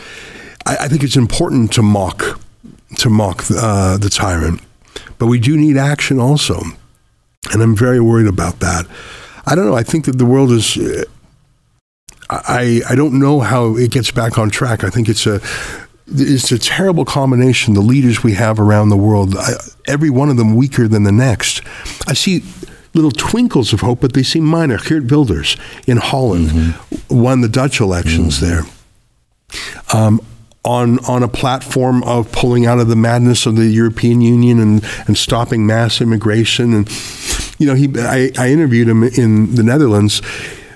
[0.67, 2.39] I, I think it's important to mock
[2.97, 4.61] to mock uh, the tyrant,
[5.17, 6.61] but we do need action also,
[7.51, 8.85] and I'm very worried about that.
[9.47, 9.75] I don't know.
[9.75, 10.77] I think that the world is.
[10.77, 11.03] Uh,
[12.29, 14.83] I I don't know how it gets back on track.
[14.83, 15.41] I think it's a
[16.07, 17.73] it's a terrible combination.
[17.73, 19.53] The leaders we have around the world, I,
[19.87, 21.63] every one of them weaker than the next.
[22.07, 22.43] I see
[22.97, 24.77] little twinkles of hope, but they seem minor.
[24.77, 26.75] Geert Wilders in Holland
[27.09, 28.63] won the Dutch elections there.
[29.93, 30.19] Um,
[30.65, 34.83] on, on a platform of pulling out of the madness of the European Union and,
[35.07, 36.73] and stopping mass immigration.
[36.73, 36.89] And,
[37.57, 40.21] you know, he, I, I interviewed him in the Netherlands.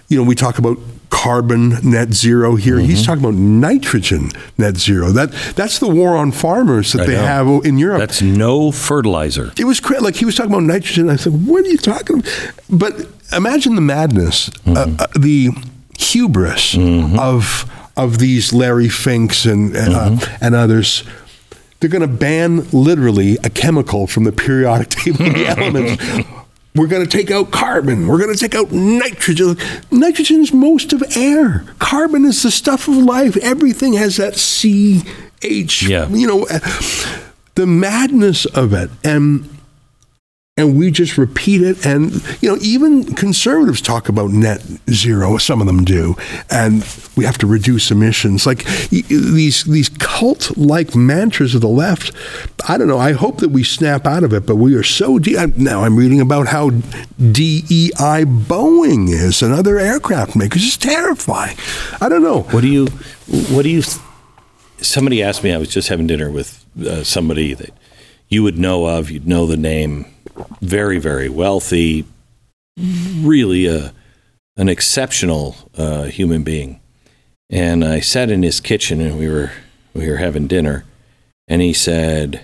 [0.07, 0.77] You know, we talk about
[1.11, 2.79] carbon net zero here.
[2.79, 5.11] He's talking about nitrogen net zero.
[5.11, 7.21] That that's the war on farmers that I they know.
[7.25, 7.99] have in Europe.
[7.99, 9.51] That's no fertilizer.
[9.59, 11.09] it was cra- like he was talking about nitrogen.
[11.09, 12.31] I said, "What are you talking?" about?
[12.69, 15.49] But imagine the madness, uh, uh, the
[15.99, 16.75] hubris
[17.19, 21.03] of of these Larry Finks and uh, and others.
[21.79, 26.40] They're going to ban literally a chemical from the periodic table of the elements.
[26.73, 28.07] We're going to take out carbon.
[28.07, 29.57] We're going to take out nitrogen.
[29.91, 31.65] Nitrogen is most of air.
[31.79, 33.35] Carbon is the stuff of life.
[33.37, 35.03] Everything has that C
[35.41, 35.83] H.
[35.83, 36.07] Yeah.
[36.07, 36.47] You know,
[37.55, 39.49] the madness of it, and
[40.57, 41.85] and we just repeat it.
[41.85, 45.37] And you know, even conservatives talk about net zero.
[45.37, 46.15] Some of them do,
[46.49, 46.85] and
[47.15, 48.45] we have to reduce emissions.
[48.45, 52.11] Like these these cult like mantras of the left.
[52.67, 52.99] I don't know.
[52.99, 55.55] I hope that we snap out of it, but we are so deep.
[55.57, 60.65] Now I'm reading about how DEI Boeing is and other aircraft makers.
[60.65, 61.55] It's terrifying.
[62.01, 62.41] I don't know.
[62.41, 62.87] What do you?
[63.55, 63.83] What do you?
[64.81, 65.53] Somebody asked me.
[65.53, 67.71] I was just having dinner with uh, somebody that
[68.27, 69.09] you would know of.
[69.09, 70.07] You'd know the name.
[70.61, 72.05] Very, very wealthy.
[72.77, 73.93] Really a
[74.57, 76.79] an exceptional uh, human being.
[77.49, 79.51] And I sat in his kitchen and we were
[79.93, 80.85] we were having dinner,
[81.47, 82.41] and he said,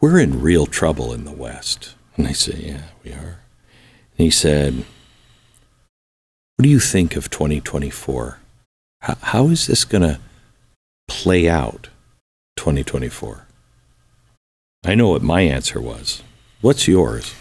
[0.00, 3.40] "We're in real trouble in the West." And I said, "Yeah, we are."
[4.16, 4.84] And he said,
[6.56, 8.38] what do you think of 2024?
[9.00, 10.20] How, how is this going to
[11.08, 11.88] play out
[12.56, 13.46] 2024?
[14.84, 16.22] I know what my answer was.
[16.60, 17.34] What's yours?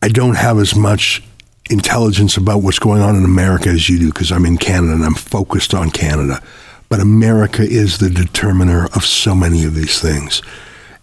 [0.00, 1.22] I don't have as much
[1.68, 5.04] intelligence about what's going on in America as you do because I'm in Canada and
[5.04, 6.40] I'm focused on Canada.
[6.88, 10.40] But America is the determiner of so many of these things.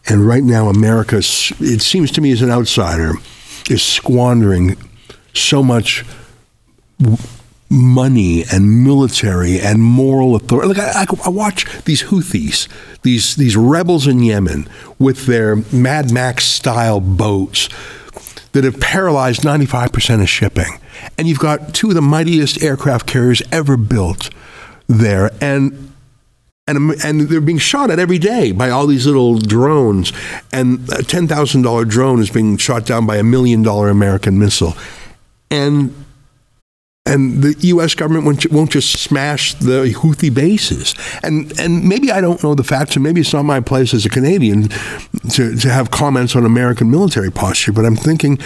[0.08, 3.14] And right now, America, it seems to me as an outsider,
[3.70, 4.78] is squandering
[5.34, 6.06] so much
[7.76, 10.69] money and military and moral authority.
[10.69, 12.67] Like I, I, I watch these Houthis,
[13.01, 14.67] these these rebels in Yemen
[14.97, 17.69] with their Mad Max style boats
[18.53, 20.80] that have paralyzed 95% of shipping.
[21.17, 24.30] And you've got two of the mightiest aircraft carriers ever built
[24.88, 25.30] there.
[25.41, 25.91] And
[26.67, 30.11] and, and they're being shot at every day by all these little drones.
[30.51, 34.76] And a $10,000 drone is being shot down by a million dollar American missile.
[35.51, 35.93] And
[37.06, 37.93] and the U.S.
[37.93, 40.95] government won't, won't just smash the Houthi bases.
[41.24, 44.06] And and maybe I don't know the facts, and maybe it's not my place as
[44.06, 44.70] a Canadian
[45.32, 47.72] to, to have comments on American military posture.
[47.72, 48.39] But I'm thinking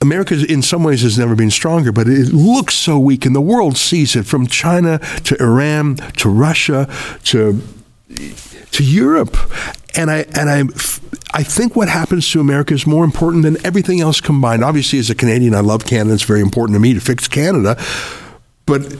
[0.00, 3.40] America, in some ways, has never been stronger, but it looks so weak, and the
[3.40, 6.88] world sees it from China to Iran to Russia
[7.24, 7.60] to
[8.70, 9.36] to Europe.
[9.96, 10.62] And I and I
[11.36, 14.64] I think what happens to America is more important than everything else combined.
[14.64, 16.14] Obviously, as a Canadian, I love Canada.
[16.14, 17.78] It's very important to me to fix Canada,
[18.64, 18.96] but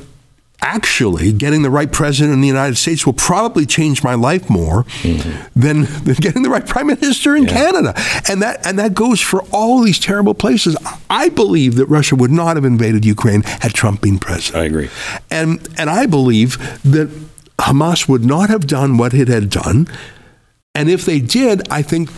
[0.60, 4.84] actually getting the right president in the United States will probably change my life more
[4.84, 5.58] mm-hmm.
[5.58, 7.94] than, than getting the right prime minister in Canada.
[8.28, 10.76] And that and that goes for all these terrible places.
[11.08, 14.62] I believe that Russia would not have invaded Ukraine had Trump been president.
[14.62, 14.90] I agree.
[15.30, 17.08] And and I believe that
[17.58, 19.88] Hamas would not have done what it had done.
[20.76, 22.10] And if they did, I think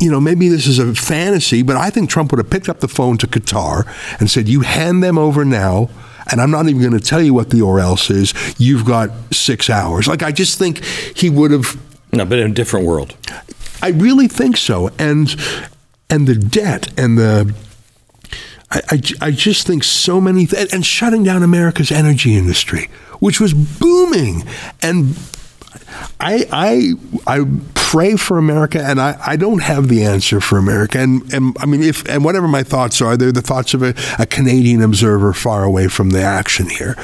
[0.00, 2.80] you know, maybe this is a fantasy, but I think Trump would have picked up
[2.80, 3.86] the phone to Qatar
[4.20, 5.88] and said, "You hand them over now."
[6.30, 8.32] And I'm not even going to tell you what the or else is.
[8.58, 10.08] You've got six hours.
[10.08, 11.78] Like, I just think he would have
[12.12, 13.14] No, but in a different world.
[13.82, 14.90] I really think so.
[14.98, 15.34] And
[16.08, 17.54] and the debt and the
[18.70, 22.88] I, I, I just think so many th- and shutting down America's energy industry,
[23.20, 24.44] which was booming,
[24.82, 25.16] and
[26.20, 26.92] I, I,
[27.26, 27.44] I
[27.94, 30.98] pray for America, and I, I don't have the answer for America.
[30.98, 33.94] And, and I mean, if and whatever my thoughts are, they're the thoughts of a,
[34.18, 36.96] a Canadian observer far away from the action here.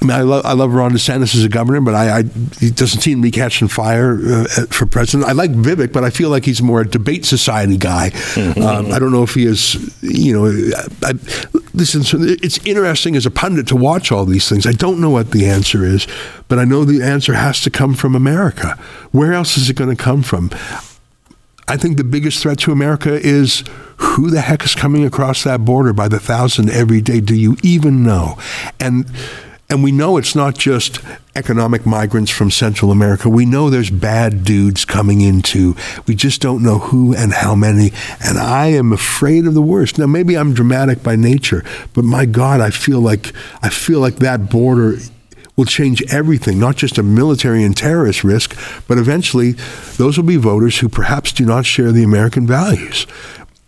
[0.00, 2.22] I mean, I love I love Ron DeSantis as a governor, but I, I
[2.58, 5.28] he doesn't seem to be catching fire uh, for president.
[5.28, 8.10] I like Vivek, but I feel like he's more a debate society guy.
[8.36, 9.74] um, I don't know if he is.
[10.02, 10.46] You know,
[11.02, 11.12] I,
[11.74, 12.02] listen.
[12.42, 14.66] It's interesting as a pundit to watch all these things.
[14.66, 16.06] I don't know what the answer is,
[16.48, 18.78] but I know the answer has to come from America.
[19.12, 20.50] Where else is it going to come from?
[21.68, 23.62] I think the biggest threat to America is
[23.98, 27.20] who the heck is coming across that border by the thousand every day?
[27.20, 28.38] Do you even know?
[28.80, 29.06] And
[29.70, 30.98] and we know it's not just
[31.36, 33.28] economic migrants from Central America.
[33.28, 35.76] We know there's bad dudes coming in too.
[36.06, 37.92] We just don't know who and how many.
[38.22, 39.96] And I am afraid of the worst.
[39.96, 41.64] Now maybe I'm dramatic by nature,
[41.94, 44.96] but my God, I feel like I feel like that border
[45.56, 48.58] will change everything, not just a military and terrorist risk,
[48.88, 49.52] but eventually
[49.98, 53.06] those will be voters who perhaps do not share the American values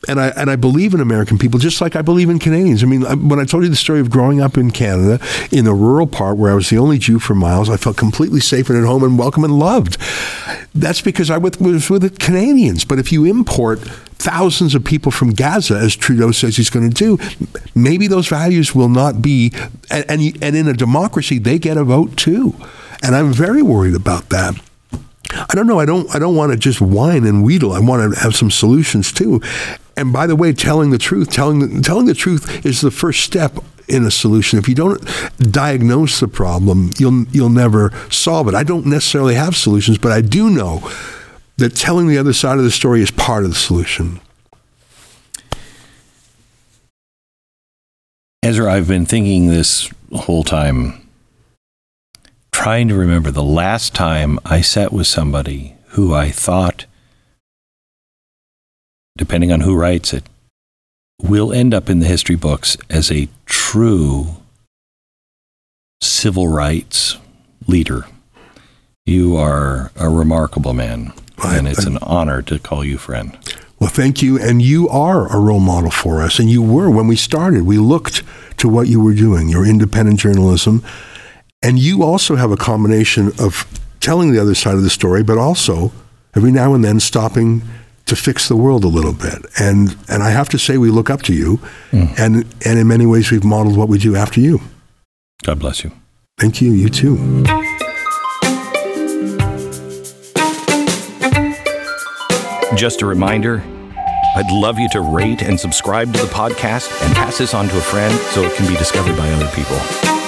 [0.09, 2.82] and I and I believe in American people just like I believe in Canadians.
[2.82, 5.74] I mean, when I told you the story of growing up in Canada in the
[5.74, 8.78] rural part where I was the only Jew for miles, I felt completely safe and
[8.78, 9.98] at home and welcome and loved.
[10.74, 12.84] That's because I was with Canadians.
[12.84, 16.94] But if you import thousands of people from Gaza, as Trudeau says he's going to
[16.94, 17.18] do,
[17.74, 19.53] maybe those values will not be.
[19.90, 22.55] And, and, and in a democracy, they get a vote too.
[23.03, 24.55] And I'm very worried about that.
[25.34, 25.80] I don't know.
[25.80, 26.12] I don't.
[26.14, 27.72] I don't want to just whine and wheedle.
[27.72, 29.40] I want to have some solutions too.
[29.96, 33.58] And by the way, telling the truth, telling telling the truth is the first step
[33.88, 34.58] in a solution.
[34.58, 35.02] If you don't
[35.38, 38.54] diagnose the problem, you'll you'll never solve it.
[38.54, 40.88] I don't necessarily have solutions, but I do know
[41.56, 44.20] that telling the other side of the story is part of the solution.
[48.42, 51.01] Ezra, I've been thinking this whole time,
[52.62, 56.86] trying to remember the last time I sat with somebody who I thought
[59.16, 60.22] depending on who writes it,
[61.20, 64.36] will end up in the history books as a true
[66.00, 67.18] civil rights
[67.66, 68.06] leader.
[69.06, 71.12] You are a remarkable man,
[71.44, 73.36] and it's an honor to call you friend.
[73.80, 74.38] Well, thank you.
[74.38, 76.38] And you are a role model for us.
[76.38, 77.64] And you were when we started.
[77.64, 78.22] We looked
[78.58, 80.84] to what you were doing, your independent journalism.
[81.62, 83.66] And you also have a combination of
[84.00, 85.92] telling the other side of the story, but also
[86.34, 87.62] every now and then stopping
[88.06, 89.46] to fix the world a little bit.
[89.58, 91.58] And and I have to say we look up to you
[91.92, 92.18] mm.
[92.18, 94.60] and and in many ways we've modeled what we do after you.
[95.44, 95.92] God bless you.
[96.38, 96.72] Thank you.
[96.72, 97.44] You too.
[102.74, 103.62] Just a reminder,
[104.34, 107.76] I'd love you to rate and subscribe to the podcast and pass this on to
[107.76, 110.21] a friend so it can be discovered by other people.